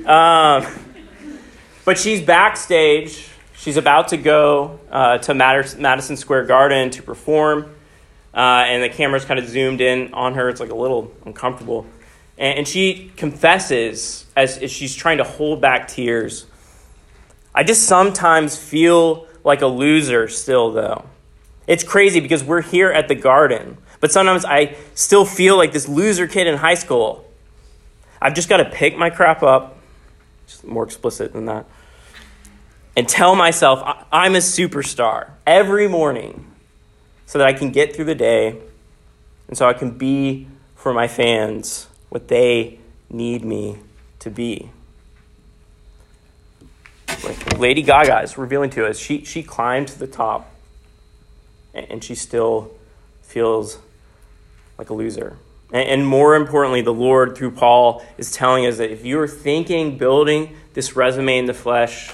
Um, 0.06 0.66
but 1.84 1.98
she's 1.98 2.22
backstage 2.22 3.28
She's 3.58 3.78
about 3.78 4.10
to 4.10 4.18
go 4.18 4.80
uh, 4.92 5.18
to 5.20 5.34
Madison 5.34 6.18
Square 6.18 6.46
Garden 6.46 6.90
to 6.92 7.02
perform, 7.02 7.74
uh, 8.34 8.38
and 8.38 8.84
the 8.84 8.90
camera's 8.90 9.26
kind 9.26 9.40
of 9.40 9.48
zoomed 9.48 9.82
in 9.82 10.14
on 10.14 10.36
her. 10.36 10.50
It's 10.50 10.60
like 10.60 10.72
a 10.72 10.76
little 10.76 11.12
uncomfortable. 11.26 11.88
And, 12.38 12.60
and 12.60 12.68
she 12.68 13.12
confesses 13.16 14.26
as, 14.36 14.58
as 14.58 14.72
she's 14.72 14.94
trying 14.94 15.18
to 15.18 15.24
hold 15.24 15.62
back 15.62 15.88
tears. 15.88 16.46
I 17.54 17.64
just 17.64 17.86
sometimes 17.86 18.58
feel 18.58 19.26
like 19.44 19.62
a 19.62 19.68
loser 19.68 20.28
still, 20.28 20.72
though. 20.72 21.06
It's 21.66 21.84
crazy 21.84 22.20
because 22.20 22.44
we're 22.44 22.62
here 22.62 22.92
at 22.92 23.08
the 23.08 23.16
garden, 23.16 23.78
but 24.00 24.12
sometimes 24.12 24.46
I 24.46 24.76
still 24.94 25.26
feel 25.26 25.58
like 25.58 25.72
this 25.72 25.88
loser 25.88 26.28
kid 26.28 26.46
in 26.46 26.58
high 26.58 26.76
school. 26.76 27.26
I've 28.22 28.36
just 28.36 28.50
got 28.50 28.58
to 28.58 28.66
pick 28.66 28.98
my 28.98 29.10
crap 29.10 29.42
up. 29.42 29.78
Just 30.46 30.64
more 30.66 30.84
explicit 30.84 31.34
than 31.34 31.46
that 31.46 31.66
and 32.96 33.08
tell 33.08 33.36
myself 33.36 33.82
I'm 34.12 34.36
a 34.36 34.40
superstar 34.40 35.32
every 35.46 35.88
morning 35.88 36.52
so 37.26 37.40
that 37.40 37.48
I 37.48 37.54
can 37.54 37.72
get 37.72 37.96
through 37.96 38.06
the 38.06 38.16
day 38.16 38.60
and 39.48 39.58
so 39.58 39.68
I 39.68 39.74
can 39.74 39.92
be 39.92 40.48
for 40.76 40.94
my 40.94 41.08
fans 41.08 41.88
what 42.10 42.28
they 42.28 42.80
need 43.10 43.44
me 43.44 43.78
to 44.20 44.30
be. 44.30 44.70
Like 47.24 47.60
Lady 47.60 47.82
Gaga 47.82 48.22
is 48.22 48.38
revealing 48.38 48.70
to 48.72 48.88
us, 48.88 48.98
she, 48.98 49.24
she 49.24 49.44
climbed 49.44 49.88
to 49.90 50.00
the 50.00 50.08
top 50.08 50.52
and 51.74 52.04
she 52.04 52.16
still 52.16 52.72
feels 53.22 53.80
like 54.78 54.90
a 54.90 54.94
loser. 54.94 55.38
And 55.74 56.06
more 56.08 56.36
importantly, 56.36 56.82
the 56.82 56.94
Lord, 56.94 57.36
through 57.36 57.52
Paul, 57.52 58.06
is 58.18 58.32
telling 58.32 58.66
us 58.66 58.78
that 58.78 58.92
if 58.92 59.04
you're 59.04 59.28
thinking 59.28 59.98
building 59.98 60.56
this 60.74 60.96
resume 60.96 61.38
in 61.38 61.46
the 61.46 61.54
flesh, 61.54 62.14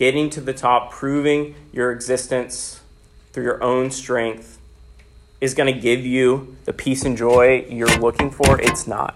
getting 0.00 0.30
to 0.30 0.40
the 0.40 0.54
top, 0.54 0.90
proving 0.90 1.54
your 1.72 1.92
existence 1.92 2.80
through 3.32 3.44
your 3.44 3.62
own 3.62 3.90
strength 3.90 4.58
is 5.42 5.52
going 5.52 5.70
to 5.72 5.78
give 5.78 6.06
you 6.06 6.56
the 6.64 6.72
peace 6.72 7.04
and 7.04 7.18
joy 7.18 7.66
you're 7.68 7.98
looking 7.98 8.30
for. 8.30 8.58
It's 8.58 8.86
not. 8.86 9.14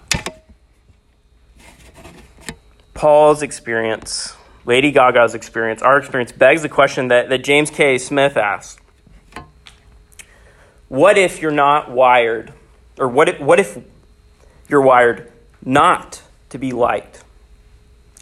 Paul's 2.93 3.41
experience, 3.41 4.35
Lady 4.63 4.91
Gaga's 4.91 5.33
experience, 5.33 5.81
our 5.81 5.97
experience 5.97 6.31
begs 6.31 6.61
the 6.61 6.69
question 6.69 7.07
that, 7.07 7.29
that 7.29 7.43
James 7.43 7.71
K. 7.71 7.97
Smith 7.97 8.37
asked 8.37 8.79
What 10.87 11.17
if 11.17 11.41
you're 11.41 11.49
not 11.49 11.89
wired, 11.89 12.53
or 12.99 13.07
what 13.07 13.27
if, 13.27 13.39
what 13.39 13.59
if 13.59 13.79
you're 14.69 14.83
wired 14.83 15.31
not 15.63 16.21
to 16.49 16.59
be 16.59 16.71
liked, 16.71 17.23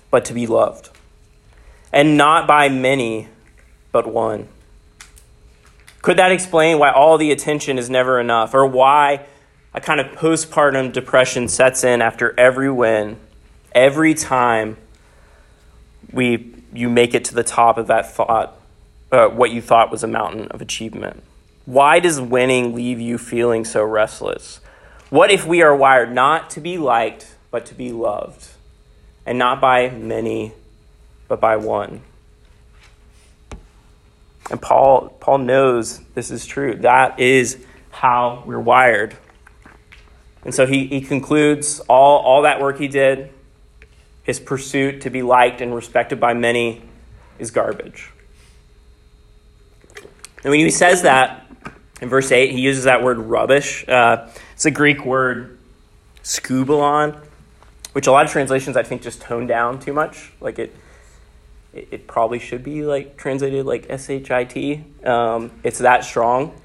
but 0.09 0.23
to 0.23 0.33
be 0.33 0.47
loved? 0.47 0.92
And 1.93 2.17
not 2.17 2.47
by 2.47 2.67
many, 2.67 3.29
but 3.91 4.11
one. 4.11 4.49
Could 6.01 6.17
that 6.17 6.31
explain 6.31 6.79
why 6.79 6.91
all 6.91 7.17
the 7.17 7.31
attention 7.31 7.77
is 7.77 7.89
never 7.89 8.19
enough, 8.19 8.53
or 8.53 8.65
why 8.65 9.25
a 9.73 9.79
kind 9.79 10.01
of 10.01 10.07
postpartum 10.07 10.91
depression 10.91 11.47
sets 11.47 11.83
in 11.83 12.01
after 12.01 12.37
every 12.37 12.69
win, 12.69 13.17
every 13.71 14.15
time 14.15 14.75
we 16.11 16.53
you 16.73 16.89
make 16.89 17.13
it 17.13 17.23
to 17.25 17.35
the 17.35 17.43
top 17.43 17.77
of 17.77 17.87
that 17.87 18.11
thought, 18.11 18.59
uh, 19.11 19.27
what 19.27 19.51
you 19.51 19.61
thought 19.61 19.91
was 19.91 20.03
a 20.03 20.07
mountain 20.07 20.47
of 20.47 20.61
achievement? 20.61 21.23
Why 21.65 21.99
does 21.99 22.19
winning 22.19 22.73
leave 22.73 22.99
you 22.99 23.17
feeling 23.19 23.63
so 23.63 23.83
restless? 23.83 24.59
What 25.11 25.31
if 25.31 25.45
we 25.45 25.61
are 25.61 25.75
wired 25.75 26.11
not 26.11 26.49
to 26.51 26.59
be 26.59 26.79
liked, 26.79 27.35
but 27.51 27.67
to 27.67 27.75
be 27.75 27.91
loved, 27.91 28.47
and 29.25 29.37
not 29.37 29.61
by 29.61 29.89
many, 29.91 30.53
but 31.33 31.41
by 31.41 31.57
one. 31.57 31.99
And 34.51 34.61
Paul, 34.61 35.17
Paul 35.19 35.39
knows 35.39 35.97
this 36.13 36.29
is 36.29 36.45
true. 36.45 36.75
That 36.75 37.19
is 37.19 37.57
how 37.89 38.43
we're 38.45 38.59
wired. 38.59 39.17
And 40.43 40.53
so 40.53 40.67
he, 40.67 40.85
he 40.85 41.01
concludes 41.01 41.79
all, 41.89 42.19
all 42.19 42.43
that 42.43 42.61
work 42.61 42.77
he 42.77 42.87
did, 42.87 43.31
his 44.21 44.39
pursuit 44.39 45.01
to 45.01 45.09
be 45.09 45.23
liked 45.23 45.59
and 45.59 45.73
respected 45.73 46.19
by 46.19 46.35
many, 46.35 46.83
is 47.39 47.49
garbage. 47.49 48.11
And 50.43 50.51
when 50.51 50.59
he 50.59 50.69
says 50.69 51.01
that 51.01 51.47
in 51.99 52.09
verse 52.09 52.31
8, 52.31 52.51
he 52.51 52.61
uses 52.61 52.83
that 52.83 53.01
word 53.01 53.17
rubbish. 53.17 53.87
Uh, 53.87 54.29
it's 54.53 54.65
a 54.65 54.71
Greek 54.71 55.03
word, 55.03 55.57
skubalon, 56.23 57.19
which 57.93 58.05
a 58.05 58.11
lot 58.11 58.23
of 58.23 58.31
translations 58.31 58.77
I 58.77 58.83
think 58.83 59.01
just 59.01 59.19
tone 59.19 59.47
down 59.47 59.79
too 59.79 59.93
much. 59.93 60.31
Like 60.39 60.59
it, 60.59 60.75
it, 61.73 61.87
it 61.91 62.07
probably 62.07 62.39
should 62.39 62.63
be 62.63 62.83
like 62.83 63.17
translated 63.17 63.65
like 63.65 63.87
S-H-I-T. 63.89 64.83
Um, 65.03 65.51
it's 65.63 65.79
that 65.79 66.03
strong. 66.03 66.59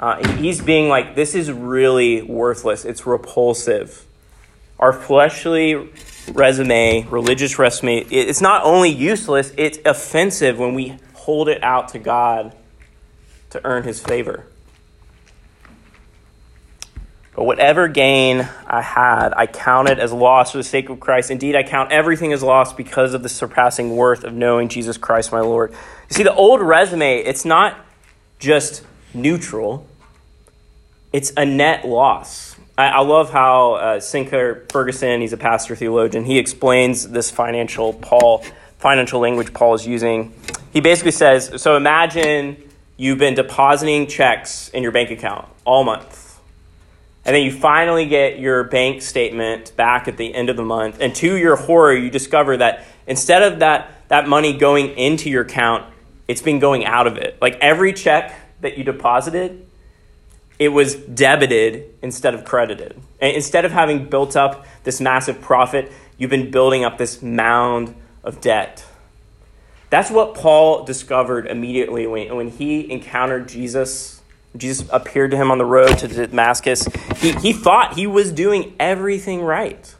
Uh, 0.00 0.26
he's 0.36 0.60
being 0.60 0.88
like, 0.88 1.14
this 1.14 1.34
is 1.34 1.50
really 1.52 2.22
worthless. 2.22 2.84
It's 2.84 3.06
repulsive. 3.06 4.04
Our 4.78 4.92
fleshly 4.92 5.90
resume, 6.32 7.06
religious 7.08 7.58
resume, 7.58 7.98
it's 8.10 8.40
not 8.40 8.64
only 8.64 8.90
useless, 8.90 9.52
it's 9.56 9.78
offensive 9.84 10.58
when 10.58 10.74
we 10.74 10.96
hold 11.14 11.48
it 11.48 11.62
out 11.62 11.88
to 11.88 12.00
God 12.00 12.52
to 13.50 13.64
earn 13.64 13.84
his 13.84 14.00
favor. 14.00 14.46
But 17.34 17.44
whatever 17.44 17.88
gain 17.88 18.46
I 18.66 18.82
had, 18.82 19.32
I 19.34 19.46
counted 19.46 19.98
as 19.98 20.12
loss 20.12 20.52
for 20.52 20.58
the 20.58 20.64
sake 20.64 20.90
of 20.90 21.00
Christ. 21.00 21.30
Indeed, 21.30 21.56
I 21.56 21.62
count 21.62 21.90
everything 21.90 22.32
as 22.32 22.42
loss 22.42 22.72
because 22.74 23.14
of 23.14 23.22
the 23.22 23.28
surpassing 23.28 23.96
worth 23.96 24.24
of 24.24 24.34
knowing 24.34 24.68
Jesus 24.68 24.98
Christ 24.98 25.32
my 25.32 25.40
Lord. 25.40 25.70
You 25.70 26.14
see, 26.14 26.22
the 26.24 26.34
old 26.34 26.60
resume, 26.60 27.18
it's 27.18 27.44
not 27.46 27.78
just 28.38 28.84
neutral, 29.14 29.86
it's 31.12 31.32
a 31.36 31.46
net 31.46 31.86
loss. 31.86 32.56
I, 32.76 32.88
I 32.88 33.00
love 33.00 33.30
how 33.30 33.74
uh, 33.74 34.00
Sinclair 34.00 34.66
Ferguson, 34.70 35.22
he's 35.22 35.32
a 35.32 35.38
pastor 35.38 35.74
theologian, 35.74 36.24
he 36.24 36.38
explains 36.38 37.08
this 37.08 37.30
financial 37.30 37.94
Paul 37.94 38.44
financial 38.78 39.20
language 39.20 39.54
Paul 39.54 39.74
is 39.74 39.86
using. 39.86 40.34
He 40.72 40.80
basically 40.80 41.12
says, 41.12 41.62
so 41.62 41.76
imagine 41.76 42.56
you've 42.96 43.18
been 43.18 43.34
depositing 43.34 44.08
checks 44.08 44.68
in 44.70 44.82
your 44.82 44.90
bank 44.90 45.10
account 45.10 45.46
all 45.64 45.84
month. 45.84 46.21
And 47.24 47.36
then 47.36 47.42
you 47.44 47.52
finally 47.52 48.06
get 48.06 48.38
your 48.38 48.64
bank 48.64 49.00
statement 49.00 49.76
back 49.76 50.08
at 50.08 50.16
the 50.16 50.34
end 50.34 50.50
of 50.50 50.56
the 50.56 50.64
month. 50.64 50.98
And 51.00 51.14
to 51.16 51.36
your 51.36 51.56
horror, 51.56 51.94
you 51.94 52.10
discover 52.10 52.56
that 52.56 52.84
instead 53.06 53.42
of 53.42 53.60
that, 53.60 54.08
that 54.08 54.28
money 54.28 54.56
going 54.56 54.96
into 54.98 55.30
your 55.30 55.42
account, 55.42 55.84
it's 56.26 56.42
been 56.42 56.58
going 56.58 56.84
out 56.84 57.06
of 57.06 57.16
it. 57.16 57.38
Like 57.40 57.58
every 57.60 57.92
check 57.92 58.34
that 58.60 58.76
you 58.76 58.84
deposited, 58.84 59.66
it 60.58 60.68
was 60.68 60.94
debited 60.94 61.94
instead 62.02 62.34
of 62.34 62.44
credited. 62.44 63.00
And 63.20 63.36
instead 63.36 63.64
of 63.64 63.72
having 63.72 64.06
built 64.06 64.36
up 64.36 64.66
this 64.82 65.00
massive 65.00 65.40
profit, 65.40 65.92
you've 66.18 66.30
been 66.30 66.50
building 66.50 66.84
up 66.84 66.98
this 66.98 67.22
mound 67.22 67.94
of 68.24 68.40
debt. 68.40 68.84
That's 69.90 70.10
what 70.10 70.34
Paul 70.34 70.84
discovered 70.84 71.46
immediately 71.46 72.06
when, 72.06 72.34
when 72.34 72.48
he 72.48 72.90
encountered 72.90 73.48
Jesus. 73.48 74.21
Jesus 74.56 74.86
appeared 74.90 75.30
to 75.30 75.36
him 75.36 75.50
on 75.50 75.58
the 75.58 75.64
road 75.64 75.98
to 75.98 76.08
Damascus. 76.08 76.86
He, 77.16 77.32
he 77.32 77.52
thought 77.52 77.94
he 77.94 78.06
was 78.06 78.32
doing 78.32 78.74
everything 78.78 79.40
right. 79.40 79.94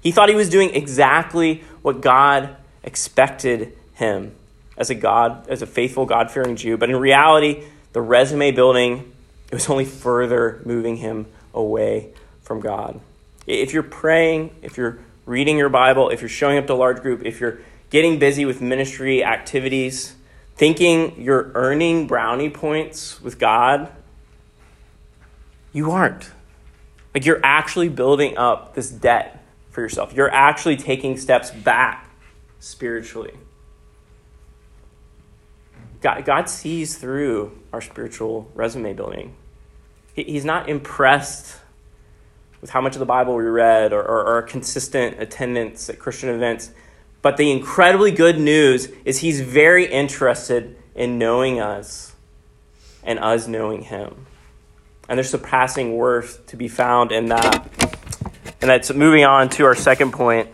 He 0.00 0.10
thought 0.10 0.28
he 0.28 0.34
was 0.34 0.48
doing 0.48 0.74
exactly 0.74 1.62
what 1.82 2.00
God 2.00 2.56
expected 2.82 3.72
him 3.94 4.34
as 4.76 4.90
a 4.90 4.94
God, 4.96 5.48
as 5.48 5.62
a 5.62 5.66
faithful, 5.66 6.06
God-fearing 6.06 6.56
Jew. 6.56 6.76
But 6.76 6.90
in 6.90 6.96
reality, 6.96 7.62
the 7.92 8.00
resume 8.00 8.50
building, 8.50 9.12
it 9.50 9.54
was 9.54 9.68
only 9.68 9.84
further 9.84 10.60
moving 10.64 10.96
him 10.96 11.26
away 11.54 12.08
from 12.42 12.60
God. 12.60 13.00
If 13.46 13.72
you're 13.72 13.84
praying, 13.84 14.56
if 14.62 14.76
you're 14.76 14.98
reading 15.26 15.56
your 15.56 15.68
Bible, 15.68 16.10
if 16.10 16.20
you're 16.20 16.28
showing 16.28 16.58
up 16.58 16.66
to 16.66 16.72
a 16.72 16.74
large 16.74 17.00
group, 17.00 17.24
if 17.24 17.38
you're 17.38 17.58
getting 17.90 18.18
busy 18.18 18.44
with 18.44 18.60
ministry 18.60 19.22
activities, 19.22 20.16
thinking 20.56 21.22
you're 21.22 21.50
earning 21.54 22.06
brownie 22.06 22.50
points 22.50 23.20
with 23.20 23.38
God, 23.38 23.90
you 25.72 25.90
aren't. 25.90 26.30
Like 27.14 27.24
you're 27.24 27.40
actually 27.42 27.88
building 27.88 28.36
up 28.38 28.74
this 28.74 28.90
debt 28.90 29.44
for 29.70 29.80
yourself. 29.80 30.12
You're 30.12 30.32
actually 30.32 30.76
taking 30.76 31.16
steps 31.16 31.50
back 31.50 32.10
spiritually. 32.60 33.34
God, 36.00 36.24
God 36.24 36.50
sees 36.50 36.96
through 36.96 37.58
our 37.72 37.80
spiritual 37.80 38.50
resume 38.54 38.92
building. 38.92 39.36
He's 40.14 40.44
not 40.44 40.68
impressed 40.68 41.58
with 42.60 42.70
how 42.70 42.80
much 42.80 42.94
of 42.94 43.00
the 43.00 43.06
Bible 43.06 43.34
we 43.34 43.44
read 43.44 43.92
or, 43.92 44.02
or, 44.02 44.24
or 44.24 44.42
consistent 44.42 45.20
attendance 45.20 45.88
at 45.88 45.98
Christian 45.98 46.28
events. 46.28 46.70
But 47.22 47.36
the 47.36 47.52
incredibly 47.52 48.10
good 48.10 48.38
news 48.38 48.88
is 49.04 49.20
he's 49.20 49.40
very 49.40 49.86
interested 49.86 50.76
in 50.94 51.18
knowing 51.18 51.60
us 51.60 52.14
and 53.04 53.18
us 53.18 53.46
knowing 53.46 53.82
him. 53.82 54.26
And 55.08 55.18
there's 55.18 55.30
surpassing 55.30 55.96
worth 55.96 56.46
to 56.48 56.56
be 56.56 56.68
found 56.68 57.12
in 57.12 57.26
that. 57.26 57.68
And 58.60 58.70
that's 58.70 58.92
moving 58.92 59.24
on 59.24 59.48
to 59.50 59.64
our 59.64 59.74
second 59.74 60.12
point. 60.12 60.48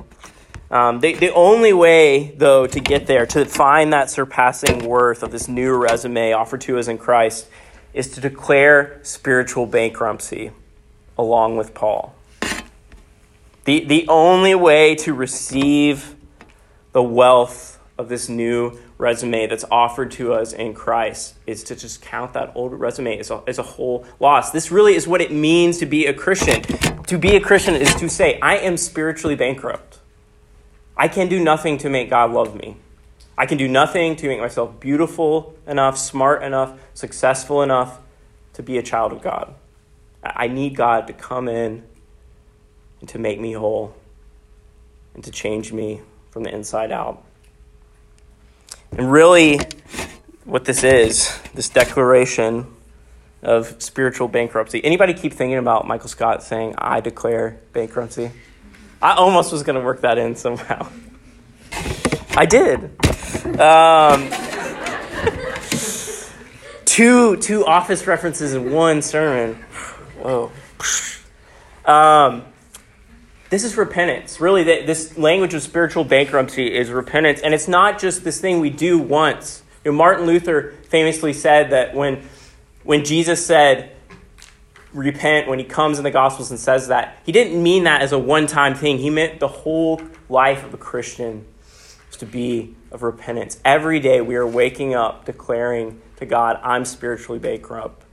Um, 0.71 1.01
the, 1.01 1.15
the 1.15 1.33
only 1.33 1.73
way, 1.73 2.35
though, 2.37 2.67
to 2.67 2.81
get 2.81 3.07
there, 3.07 3.25
to 3.27 3.47
find 3.47 3.93
that 3.95 4.11
surpassing 4.11 4.85
worth 4.87 5.23
of 5.23 5.31
this 5.31 5.49
new 5.49 5.75
resume 5.75 6.33
offered 6.33 6.61
to 6.63 6.79
us 6.79 6.89
in 6.89 6.99
Christ, 6.99 7.49
is 7.95 8.11
to 8.11 8.21
declare 8.21 9.01
spiritual 9.03 9.65
bankruptcy 9.65 10.51
along 11.17 11.57
with 11.57 11.73
Paul. 11.73 12.15
The, 13.65 13.85
the 13.85 14.07
only 14.09 14.55
way 14.55 14.95
to 14.97 15.15
receive 15.15 16.15
the 16.99 17.03
wealth 17.05 17.79
of 17.97 18.09
this 18.09 18.29
new 18.29 18.77
resume 18.99 19.47
that's 19.47 19.65
offered 19.71 20.11
to 20.11 20.33
us 20.33 20.53
in 20.53 20.75
Christ 20.75 21.37
is 21.47 21.63
to 21.63 21.77
just 21.77 22.03
count 22.03 22.33
that 22.33 22.51
old 22.57 22.73
resume 22.73 23.21
as 23.21 23.31
a, 23.31 23.41
as 23.47 23.61
a 23.61 23.63
whole 23.63 24.05
loss. 24.19 24.51
This 24.51 24.73
really 24.73 24.97
is 24.97 25.07
what 25.07 25.21
it 25.21 25.31
means 25.31 25.79
to 25.79 25.87
be 25.87 26.07
a 26.07 26.13
Christian. 26.13 26.61
To 27.05 27.17
be 27.17 27.37
a 27.37 27.41
Christian 27.41 27.77
is 27.77 27.95
to 27.95 28.09
say, 28.09 28.41
I 28.41 28.57
am 28.57 28.77
spiritually 28.77 29.37
bankrupt. 29.37 30.01
I 30.97 31.07
can 31.07 31.29
do 31.29 31.39
nothing 31.39 31.79
to 31.79 31.89
make 31.89 32.11
God 32.11 32.33
love 32.33 32.57
me. 32.57 32.79
I 33.37 33.47
can 33.47 33.59
do 33.59 33.69
nothing 33.69 34.17
to 34.17 34.27
make 34.27 34.41
myself 34.41 34.81
beautiful 34.81 35.55
enough, 35.69 35.97
smart 35.97 36.43
enough, 36.43 36.81
successful 36.95 37.63
enough 37.63 38.01
to 38.55 38.65
be 38.65 38.77
a 38.77 38.83
child 38.83 39.13
of 39.13 39.23
God. 39.23 39.55
I 40.25 40.49
need 40.49 40.75
God 40.75 41.07
to 41.07 41.13
come 41.13 41.47
in 41.47 41.85
and 42.99 43.09
to 43.11 43.21
make 43.21 43.39
me 43.39 43.53
whole 43.53 43.95
and 45.15 45.23
to 45.23 45.31
change 45.31 45.73
me 45.73 46.01
from 46.31 46.45
the 46.45 46.55
inside 46.55 46.93
out. 46.93 47.25
And 48.93 49.11
really, 49.11 49.61
what 50.45 50.65
this 50.65 50.83
is, 50.83 51.39
this 51.55 51.69
declaration 51.69 52.67
of 53.43 53.81
spiritual 53.83 54.29
bankruptcy. 54.29 54.85
Anybody 54.85 55.15
keep 55.15 55.33
thinking 55.33 55.59
about 55.59 55.87
Michael 55.87 56.09
Scott 56.09 56.43
saying, 56.43 56.75
I 56.79 57.01
declare 57.01 57.61
bankruptcy? 57.73 58.31
I 59.01 59.15
almost 59.15 59.53
was 59.53 59.63
going 59.63 59.79
to 59.79 59.85
work 59.85 60.01
that 60.01 60.19
in 60.19 60.35
somehow. 60.35 60.89
I 62.37 62.47
did. 62.47 62.91
Um, 63.61 64.29
two, 66.85 67.37
two 67.37 67.65
office 67.65 68.07
references 68.07 68.55
in 68.55 68.73
one 68.73 69.03
sermon. 69.03 69.55
Whoa. 70.21 70.51
Um, 71.85 72.45
this 73.51 73.65
is 73.65 73.77
repentance. 73.77 74.41
Really, 74.41 74.63
this 74.63 75.17
language 75.17 75.55
of 75.55 75.63
spiritual 75.63 76.05
bankruptcy 76.05 76.75
is 76.75 76.91
repentance. 76.91 77.41
And 77.41 77.55
it's 77.55 77.69
not 77.69 77.99
just 77.99 78.25
this 78.25 78.41
thing 78.41 78.61
we 78.61 78.71
do 78.71 78.99
once. 78.99 79.63
You 79.85 79.93
know, 79.93 79.97
Martin 79.97 80.27
Luther 80.27 80.75
famously 80.89 81.33
said 81.33 81.71
that 81.71 81.95
when, 81.95 82.29
when 82.85 83.05
Jesus 83.05 83.45
said, 83.45 83.93
repent, 84.93 85.49
when 85.49 85.59
he 85.59 85.65
comes 85.65 85.99
in 85.99 86.05
the 86.05 86.11
Gospels 86.11 86.51
and 86.51 86.61
says 86.61 86.89
that, 86.89 87.19
he 87.25 87.33
didn't 87.33 87.63
mean 87.63 87.85
that 87.85 88.03
as 88.03 88.13
a 88.13 88.19
one 88.19 88.47
time 88.47 88.75
thing. 88.75 88.99
He 88.99 89.09
meant 89.09 89.41
the 89.41 89.49
whole 89.49 90.03
life 90.29 90.65
of 90.65 90.75
a 90.75 90.79
Christian 90.79 91.47
is 92.11 92.17
to 92.19 92.27
be 92.27 92.75
of 92.91 93.03
repentance. 93.03 93.59
Every 93.65 94.01
day 94.01 94.21
we 94.21 94.37
are 94.37 94.47
waking 94.47 94.95
up 94.95 95.25
declaring 95.25 96.03
to 96.17 96.27
God, 96.27 96.59
I'm 96.63 96.85
spiritually 96.85 97.39
bankrupt. 97.39 98.05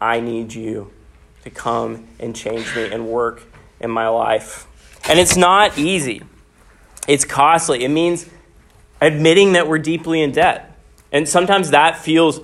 I 0.00 0.20
need 0.20 0.54
you 0.54 0.92
to 1.42 1.50
come 1.50 2.06
and 2.18 2.34
change 2.34 2.74
me 2.76 2.90
and 2.90 3.08
work 3.08 3.42
in 3.80 3.90
my 3.90 4.08
life. 4.08 4.66
And 5.08 5.18
it's 5.18 5.36
not 5.36 5.78
easy, 5.78 6.22
it's 7.06 7.24
costly. 7.24 7.84
It 7.84 7.88
means 7.88 8.28
admitting 9.00 9.52
that 9.52 9.68
we're 9.68 9.78
deeply 9.78 10.22
in 10.22 10.32
debt. 10.32 10.76
And 11.12 11.28
sometimes 11.28 11.70
that 11.70 11.98
feels 11.98 12.40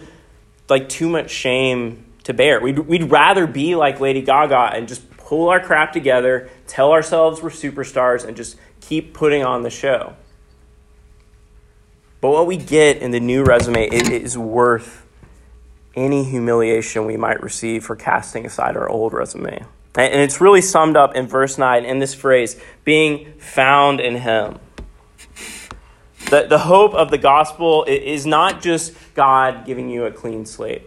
like 0.68 0.88
too 0.88 1.08
much 1.08 1.30
shame 1.30 2.06
to 2.24 2.32
bear. 2.32 2.60
We'd, 2.60 2.78
we'd 2.78 3.10
rather 3.10 3.46
be 3.46 3.74
like 3.74 4.00
Lady 4.00 4.22
Gaga 4.22 4.70
and 4.74 4.88
just 4.88 5.10
pull 5.16 5.48
our 5.48 5.60
crap 5.60 5.92
together, 5.92 6.48
tell 6.66 6.92
ourselves 6.92 7.42
we're 7.42 7.50
superstars, 7.50 8.24
and 8.24 8.36
just 8.36 8.56
keep 8.80 9.14
putting 9.14 9.44
on 9.44 9.62
the 9.62 9.70
show. 9.70 10.14
But 12.20 12.30
what 12.30 12.46
we 12.46 12.56
get 12.56 12.98
in 12.98 13.10
the 13.10 13.20
new 13.20 13.44
resume 13.44 13.86
is 13.86 14.38
worth 14.38 15.06
any 15.94 16.24
humiliation 16.24 17.04
we 17.04 17.16
might 17.16 17.42
receive 17.42 17.84
for 17.84 17.96
casting 17.96 18.46
aside 18.46 18.76
our 18.76 18.88
old 18.88 19.12
resume. 19.12 19.64
And 19.96 20.20
it's 20.20 20.40
really 20.40 20.60
summed 20.60 20.96
up 20.96 21.14
in 21.14 21.26
verse 21.26 21.56
9 21.56 21.84
in 21.84 22.00
this 22.00 22.14
phrase 22.14 22.60
being 22.84 23.32
found 23.38 24.00
in 24.00 24.16
Him. 24.16 24.58
The, 26.30 26.46
the 26.48 26.58
hope 26.58 26.94
of 26.94 27.10
the 27.10 27.18
gospel 27.18 27.84
is 27.84 28.26
not 28.26 28.60
just 28.60 28.94
God 29.14 29.66
giving 29.66 29.88
you 29.88 30.04
a 30.04 30.10
clean 30.10 30.46
slate. 30.46 30.82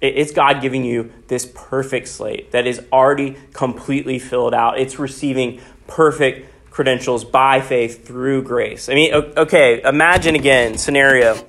It's 0.00 0.32
God 0.32 0.60
giving 0.60 0.84
you 0.84 1.12
this 1.28 1.50
perfect 1.54 2.08
slate 2.08 2.50
that 2.52 2.66
is 2.66 2.82
already 2.92 3.36
completely 3.52 4.18
filled 4.18 4.52
out. 4.52 4.78
It's 4.78 4.98
receiving 4.98 5.60
perfect 5.86 6.70
credentials 6.70 7.24
by 7.24 7.60
faith 7.60 8.06
through 8.06 8.42
grace. 8.42 8.88
I 8.88 8.94
mean, 8.94 9.14
okay, 9.14 9.80
imagine 9.82 10.34
again 10.34 10.76
scenario 10.76 11.42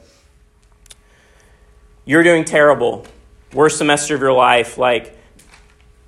you're 2.07 2.23
doing 2.23 2.45
terrible, 2.45 3.05
worst 3.53 3.77
semester 3.77 4.15
of 4.15 4.21
your 4.21 4.31
life, 4.31 4.77
like 4.77 5.13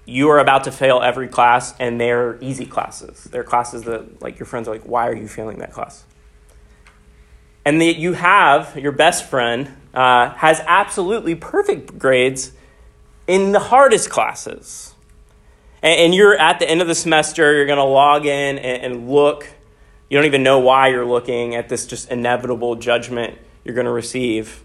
you 0.09 0.29
are 0.29 0.39
about 0.39 0.63
to 0.63 0.71
fail 0.71 1.01
every 1.01 1.27
class 1.27 1.73
and 1.79 2.01
they're 2.01 2.37
easy 2.41 2.65
classes. 2.65 3.23
They're 3.25 3.43
classes 3.43 3.83
that 3.83 4.21
like 4.21 4.39
your 4.39 4.45
friends 4.45 4.67
are 4.67 4.71
like, 4.71 4.83
why 4.83 5.07
are 5.07 5.15
you 5.15 5.27
failing 5.27 5.59
that 5.59 5.71
class? 5.71 6.03
And 7.63 7.79
that 7.81 7.97
you 7.97 8.13
have 8.13 8.75
your 8.77 8.91
best 8.91 9.29
friend 9.29 9.75
uh, 9.93 10.31
has 10.31 10.61
absolutely 10.65 11.35
perfect 11.35 11.99
grades 11.99 12.51
in 13.27 13.51
the 13.51 13.59
hardest 13.59 14.09
classes. 14.09 14.95
And, 15.83 15.99
and, 15.99 16.15
you're 16.15 16.35
at 16.35 16.59
the 16.59 16.69
end 16.69 16.81
of 16.81 16.87
the 16.87 16.95
semester, 16.95 17.53
you're 17.53 17.67
going 17.67 17.77
to 17.77 17.83
log 17.83 18.25
in 18.25 18.57
and, 18.57 18.83
and 18.83 19.09
look 19.09 19.47
You 20.09 20.17
don't 20.17 20.25
even 20.25 20.43
know 20.43 20.59
why 20.59 20.87
you're 20.87 21.05
looking 21.05 21.55
at 21.55 21.69
this 21.69 21.85
just 21.85 22.09
inevitable 22.09 22.75
judgment 22.75 23.37
you're 23.63 23.75
going 23.75 23.85
to 23.85 23.91
receive. 23.91 24.63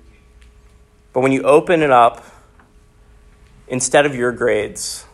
But 1.12 1.20
when 1.20 1.32
you 1.32 1.42
open 1.42 1.82
it 1.82 1.90
up, 1.90 2.24
instead 3.68 4.06
of 4.06 4.14
your 4.14 4.32
grades, 4.32 5.04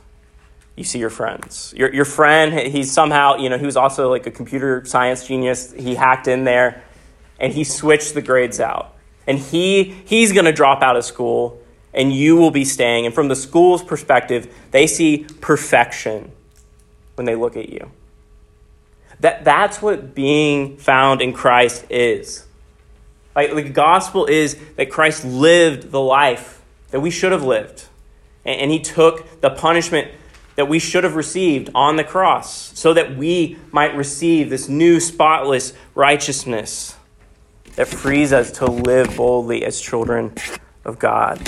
you 0.77 0.85
see 0.85 0.99
your 0.99 1.11
friends. 1.11 1.75
Your, 1.77 1.93
your 1.93 2.05
friend, 2.05 2.53
he's 2.73 2.91
somehow, 2.91 3.37
you 3.37 3.49
know, 3.49 3.59
he 3.59 3.67
was 3.67 3.77
also 3.77 4.09
like 4.09 4.27
a 4.27 4.31
computer 4.31 4.85
science 4.85 5.27
genius. 5.27 5.73
He 5.73 5.95
hacked 5.95 6.29
in 6.29 6.45
there 6.45 6.83
and 7.39 7.53
he 7.53 7.65
switched 7.65 8.15
the 8.15 8.23
grades 8.23 8.61
out. 8.61 8.95
And 9.27 9.39
he, 9.39 9.85
he's 9.85 10.33
going 10.33 10.47
to 10.47 10.53
drop 10.53 10.83
out 10.83 10.97
of 10.97 11.05
school 11.05 11.61
and 11.93 12.13
you 12.13 12.37
will 12.37 12.51
be 12.51 12.65
staying. 12.65 13.07
And 13.07 13.15
from 13.15 13.29
the 13.29 13.37
school's 13.37 13.83
perspective, 13.83 14.55
they 14.71 14.87
see 14.87 15.27
perfection 15.41 16.33
when 17.17 17.27
they 17.27 17.35
look 17.35 17.57
at 17.57 17.69
you. 17.69 17.91
That, 19.21 19.45
that's 19.45 19.83
what 19.83 20.15
being 20.15 20.79
found 20.79 21.21
in 21.21 21.33
Christ 21.33 21.85
is. 21.91 22.47
Like, 23.37 23.55
the 23.55 23.63
gospel 23.69 24.27
is 24.27 24.57
that 24.77 24.91
Christ 24.91 25.25
lived 25.25 25.91
the 25.91 26.01
life 26.01 26.63
that 26.91 27.01
we 27.01 27.11
should 27.11 27.33
have 27.33 27.45
lived. 27.45 27.87
And, 28.45 28.63
and 28.63 28.71
he 28.71 28.81
took 28.81 29.41
the 29.41 29.51
punishment 29.51 30.11
that 30.61 30.67
we 30.67 30.79
should 30.79 31.05
have 31.05 31.17
received 31.17 31.71
on 31.75 31.97
the 31.97 32.05
cross 32.05 32.79
so 32.79 32.93
that 32.93 33.17
we 33.17 33.57
might 33.73 33.97
receive 33.97 34.51
this 34.51 34.69
new 34.69 35.01
spotless 35.01 35.73
righteousness 35.95 36.97
that 37.77 37.89
frees 37.89 38.31
us 38.31 38.53
to 38.53 38.67
live 38.67 39.17
boldly 39.17 39.65
as 39.65 39.81
children 39.81 40.35
of 40.85 40.99
God. 40.99 41.41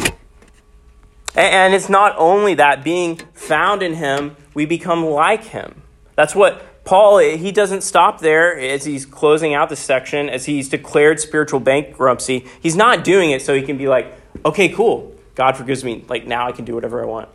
And 1.35 1.75
it's 1.75 1.90
not 1.90 2.14
only 2.16 2.55
that, 2.55 2.83
being 2.83 3.16
found 3.35 3.83
in 3.83 3.92
Him, 3.92 4.35
we 4.55 4.64
become 4.64 5.05
like 5.05 5.44
Him. 5.44 5.83
That's 6.16 6.35
what 6.35 6.64
Paul, 6.87 7.18
he 7.18 7.53
doesn't 7.53 7.83
stop 7.83 8.20
there 8.20 8.59
as 8.59 8.87
he's 8.87 9.05
closing 9.05 9.53
out 9.53 9.68
this 9.68 9.79
section, 9.79 10.31
as 10.31 10.46
he's 10.46 10.70
declared 10.70 11.20
spiritual 11.20 11.61
bankruptcy. 11.61 12.46
He's 12.62 12.77
not 12.77 13.05
doing 13.05 13.31
it 13.31 13.42
so 13.42 13.55
he 13.55 13.61
can 13.61 13.77
be 13.77 13.88
like, 13.88 14.11
okay, 14.42 14.70
cool. 14.70 15.14
God 15.35 15.59
forgives 15.59 15.85
me. 15.85 16.03
Like, 16.09 16.27
now 16.27 16.48
I 16.48 16.53
can 16.53 16.64
do 16.64 16.75
whatever 16.75 17.03
I 17.03 17.07
want. 17.07 17.29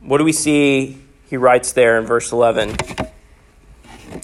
What 0.00 0.18
do 0.18 0.24
we 0.24 0.32
see 0.32 0.98
he 1.28 1.36
writes 1.36 1.72
there 1.72 1.98
in 1.98 2.06
verse 2.06 2.32
11? 2.32 2.76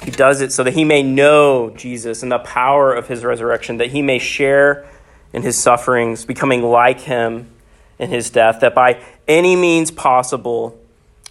He 0.03 0.11
does 0.11 0.40
it 0.40 0.53
so 0.53 0.62
that 0.64 0.75
he 0.75 0.85
may 0.85 1.03
know 1.03 1.71
Jesus 1.71 2.23
and 2.23 2.31
the 2.31 2.38
power 2.38 2.94
of 2.94 3.09
his 3.09 3.25
resurrection, 3.25 3.79
that 3.79 3.88
he 3.88 4.03
may 4.03 4.18
share 4.18 4.87
in 5.33 5.42
his 5.42 5.59
sufferings, 5.59 6.25
becoming 6.25 6.62
like 6.62 7.01
him 7.01 7.51
in 7.99 8.11
his 8.11 8.31
death, 8.31 8.61
that 8.61 8.75
by 8.75 9.03
any 9.27 9.57
means 9.57 9.90
possible 9.90 10.79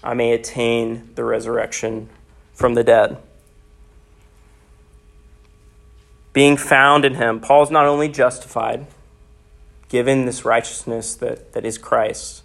I 0.03 0.13
may 0.13 0.33
attain 0.33 1.09
the 1.15 1.23
resurrection 1.23 2.09
from 2.53 2.73
the 2.73 2.83
dead. 2.83 3.17
Being 6.33 6.57
found 6.57 7.05
in 7.05 7.15
him, 7.15 7.39
Paul's 7.39 7.71
not 7.71 7.85
only 7.85 8.09
justified, 8.09 8.85
given 9.89 10.25
this 10.25 10.45
righteousness 10.45 11.15
that, 11.15 11.53
that 11.53 11.65
is 11.65 11.77
Christ, 11.77 12.43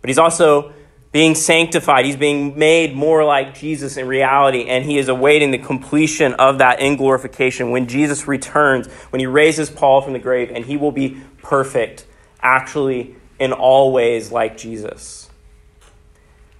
but 0.00 0.08
he's 0.08 0.18
also 0.18 0.72
being 1.10 1.34
sanctified. 1.34 2.04
He's 2.04 2.16
being 2.16 2.58
made 2.58 2.94
more 2.94 3.24
like 3.24 3.54
Jesus 3.54 3.96
in 3.96 4.06
reality, 4.06 4.66
and 4.66 4.84
he 4.84 4.98
is 4.98 5.08
awaiting 5.08 5.50
the 5.50 5.58
completion 5.58 6.34
of 6.34 6.58
that 6.58 6.80
in 6.80 6.96
glorification 6.96 7.70
when 7.70 7.86
Jesus 7.86 8.28
returns, 8.28 8.86
when 9.10 9.20
he 9.20 9.26
raises 9.26 9.70
Paul 9.70 10.02
from 10.02 10.12
the 10.12 10.18
grave, 10.18 10.50
and 10.54 10.64
he 10.64 10.76
will 10.76 10.92
be 10.92 11.20
perfect, 11.42 12.06
actually, 12.42 13.16
in 13.38 13.52
all 13.52 13.92
ways 13.92 14.30
like 14.30 14.58
Jesus. 14.58 15.30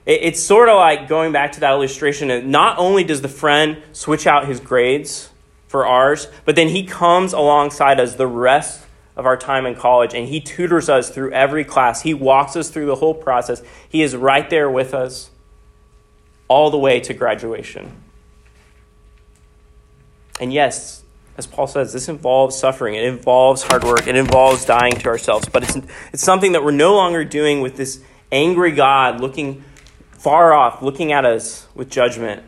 It's 0.07 0.43
sort 0.43 0.71
of 0.71 0.77
like 0.77 1.07
going 1.07 1.33
back 1.33 1.53
to 1.53 1.61
that 1.61 1.73
illustration. 1.73 2.51
Not 2.51 2.79
only 2.79 3.05
does 3.05 3.21
the 3.21 3.29
friend 3.29 3.83
switch 3.93 4.27
out 4.27 4.47
his 4.47 4.59
grades 4.59 5.29
for 5.67 5.87
ours, 5.87 6.29
but 6.47 6.57
then 6.57 6.69
he 6.69 6.85
comes 6.85 7.35
alongside 7.35 8.01
us 8.01 8.15
the 8.15 8.27
rest 8.27 8.87
of 9.19 9.27
our 9.27 9.37
time 9.37 9.67
in 9.67 9.75
college, 9.75 10.15
and 10.15 10.29
He 10.29 10.41
tutors 10.41 10.89
us 10.89 11.11
through 11.11 11.33
every 11.33 11.65
class. 11.65 12.03
He 12.03 12.15
walks 12.15 12.55
us 12.55 12.71
through 12.71 12.87
the 12.87 12.95
whole 12.95 13.15
process. 13.15 13.61
He 13.89 14.01
is 14.01 14.15
right 14.15 14.49
there 14.49 14.71
with 14.71 14.95
us 14.95 15.31
all 16.47 16.71
the 16.71 16.79
way 16.79 17.01
to 17.01 17.13
graduation. 17.13 17.91
And 20.41 20.53
yes, 20.53 21.03
as 21.37 21.49
Paul 21.49 21.67
says, 21.67 21.93
this 21.93 22.09
involves 22.09 22.57
suffering. 22.57 22.95
It 22.95 23.05
involves 23.05 23.65
hard 23.65 23.83
work. 23.83 24.07
It 24.07 24.15
involves 24.15 24.65
dying 24.65 24.93
to 24.93 25.09
ourselves. 25.09 25.49
But 25.49 25.65
it's, 25.65 25.77
it's 26.13 26.23
something 26.23 26.53
that 26.53 26.63
we're 26.63 26.71
no 26.71 26.95
longer 26.95 27.25
doing 27.25 27.61
with 27.61 27.77
this 27.77 28.01
angry 28.31 28.71
God 28.71 29.21
looking 29.21 29.65
far 30.13 30.53
off, 30.53 30.81
looking 30.81 31.11
at 31.11 31.25
us 31.25 31.67
with 31.75 31.91
judgment, 31.91 32.45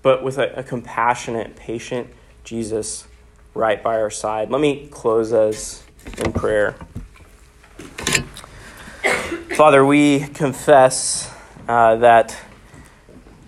but 0.00 0.22
with 0.22 0.38
a, 0.38 0.60
a 0.60 0.62
compassionate, 0.62 1.56
patient 1.56 2.08
Jesus 2.44 3.07
right 3.58 3.82
by 3.82 4.00
our 4.00 4.08
side. 4.08 4.52
Let 4.52 4.60
me 4.60 4.86
close 4.88 5.32
us 5.32 5.82
in 6.24 6.32
prayer. 6.32 6.76
Father, 9.56 9.84
we 9.84 10.20
confess 10.28 11.28
uh, 11.66 11.96
that 11.96 12.38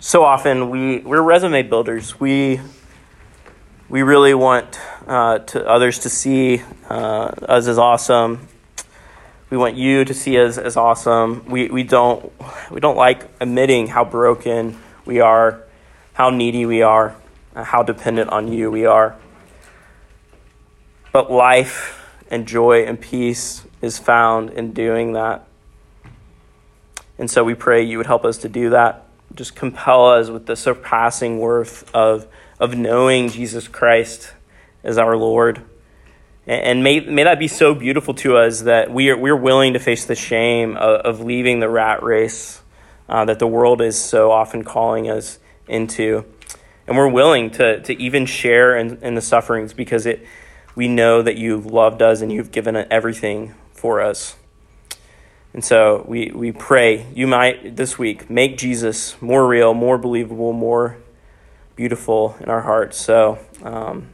so 0.01 0.25
often 0.25 0.69
we, 0.69 0.99
we're 0.99 1.23
resume 1.23 1.63
builders. 1.63 2.19
We, 2.19 2.61
we 3.89 4.03
really 4.03 4.35
want 4.35 4.81
uh, 5.07 5.39
to 5.39 5.65
others 5.65 6.01
to 6.01 6.11
see 6.11 6.65
uh, 6.89 7.31
us 7.49 7.69
as 7.69 7.79
awesome. 7.79 8.49
We 9.49 9.57
want 9.59 9.77
you 9.77 10.05
to 10.05 10.13
see 10.13 10.41
us 10.41 10.59
as 10.59 10.77
awesome. 10.77 11.45
We, 11.47 11.69
we, 11.69 11.85
don't, 11.85 12.33
we 12.69 12.81
don't 12.81 12.97
like 12.97 13.29
admitting 13.41 13.87
how 13.87 14.05
broken 14.05 14.77
we 15.05 15.21
are, 15.21 15.63
how 16.15 16.31
needy 16.31 16.67
we 16.67 16.83
are, 16.83 17.15
how 17.55 17.85
dependent 17.85 18.31
on 18.31 18.53
you 18.53 18.73
we 18.73 18.87
are. 18.87 19.17
But 21.13 21.31
life 21.31 22.15
and 22.31 22.47
joy 22.47 22.85
and 22.85 23.01
peace 23.01 23.65
is 23.83 23.99
found 23.99 24.51
in 24.51 24.73
doing 24.73 25.15
that. 25.15 25.47
And 27.19 27.31
so 27.31 27.43
we 27.45 27.55
pray 27.55 27.83
you 27.83 27.99
would 27.99 28.07
help 28.07 28.25
us 28.25 28.39
to 28.39 28.49
do 28.49 28.71
that. 28.71 29.07
Just 29.35 29.55
compel 29.55 30.07
us 30.07 30.31
with 30.31 30.47
the 30.47 30.57
surpassing 30.57 31.39
worth 31.39 31.93
of, 31.95 32.27
of 32.59 32.77
knowing 32.77 33.29
Jesus 33.29 33.69
Christ 33.69 34.33
as 34.83 34.99
our 34.99 35.17
Lord. 35.17 35.63
And 36.47 36.83
may, 36.83 37.01
may 37.01 37.25
that 37.25 37.39
be 37.39 37.49
so 37.49 37.75
beautiful 37.75 38.15
to 38.15 38.37
us 38.37 38.63
that 38.63 38.91
we 38.91 39.11
are, 39.11 39.17
we're 39.17 39.37
willing 39.37 39.75
to 39.75 39.79
face 39.79 40.05
the 40.05 40.15
shame 40.15 40.77
of, 40.77 41.01
of 41.01 41.21
leaving 41.21 41.61
the 41.61 41.69
rat 41.69 42.03
race 42.03 42.63
uh, 43.09 43.25
that 43.27 43.39
the 43.39 43.47
world 43.47 43.83
is 43.83 44.01
so 44.01 44.31
often 44.31 44.65
calling 44.65 45.11
us 45.11 45.39
into. 45.69 46.25
And 46.87 46.97
we're 46.97 47.09
willing 47.09 47.51
to, 47.53 47.81
to 47.83 48.01
even 48.01 48.27
share 48.27 48.77
in, 48.77 48.99
in 49.03 49.15
the 49.15 49.21
sufferings 49.21 49.73
because 49.73 50.07
it, 50.07 50.27
we 50.81 50.89
know 50.89 51.21
that 51.21 51.37
you've 51.37 51.67
loved 51.67 52.01
us 52.01 52.23
and 52.23 52.33
you've 52.33 52.51
given 52.51 52.75
everything 52.91 53.53
for 53.75 54.01
us. 54.01 54.35
And 55.53 55.63
so 55.63 56.07
we, 56.09 56.31
we 56.35 56.53
pray 56.53 57.05
you 57.15 57.27
might 57.27 57.77
this 57.77 57.99
week 57.99 58.31
make 58.31 58.57
Jesus 58.57 59.21
more 59.21 59.47
real, 59.47 59.75
more 59.75 59.99
believable, 59.99 60.55
more 60.55 60.97
beautiful 61.77 62.35
in 62.41 62.49
our 62.49 62.63
hearts 62.63 62.97
so 62.97 63.39
um, 63.63 64.09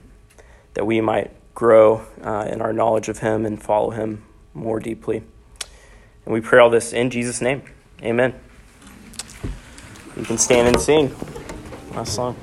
that 0.74 0.84
we 0.84 1.00
might 1.00 1.30
grow 1.54 2.04
uh, 2.20 2.48
in 2.50 2.60
our 2.60 2.72
knowledge 2.72 3.08
of 3.08 3.18
Him 3.18 3.46
and 3.46 3.62
follow 3.62 3.90
Him 3.90 4.24
more 4.52 4.80
deeply. 4.80 5.18
And 6.24 6.34
we 6.34 6.40
pray 6.40 6.58
all 6.58 6.68
this 6.68 6.92
in 6.92 7.10
Jesus' 7.10 7.40
name. 7.40 7.62
Amen. 8.02 8.34
You 10.16 10.24
can 10.24 10.36
stand 10.36 10.66
and 10.66 10.80
sing. 10.80 11.14
Last 11.94 12.12
song. 12.12 12.34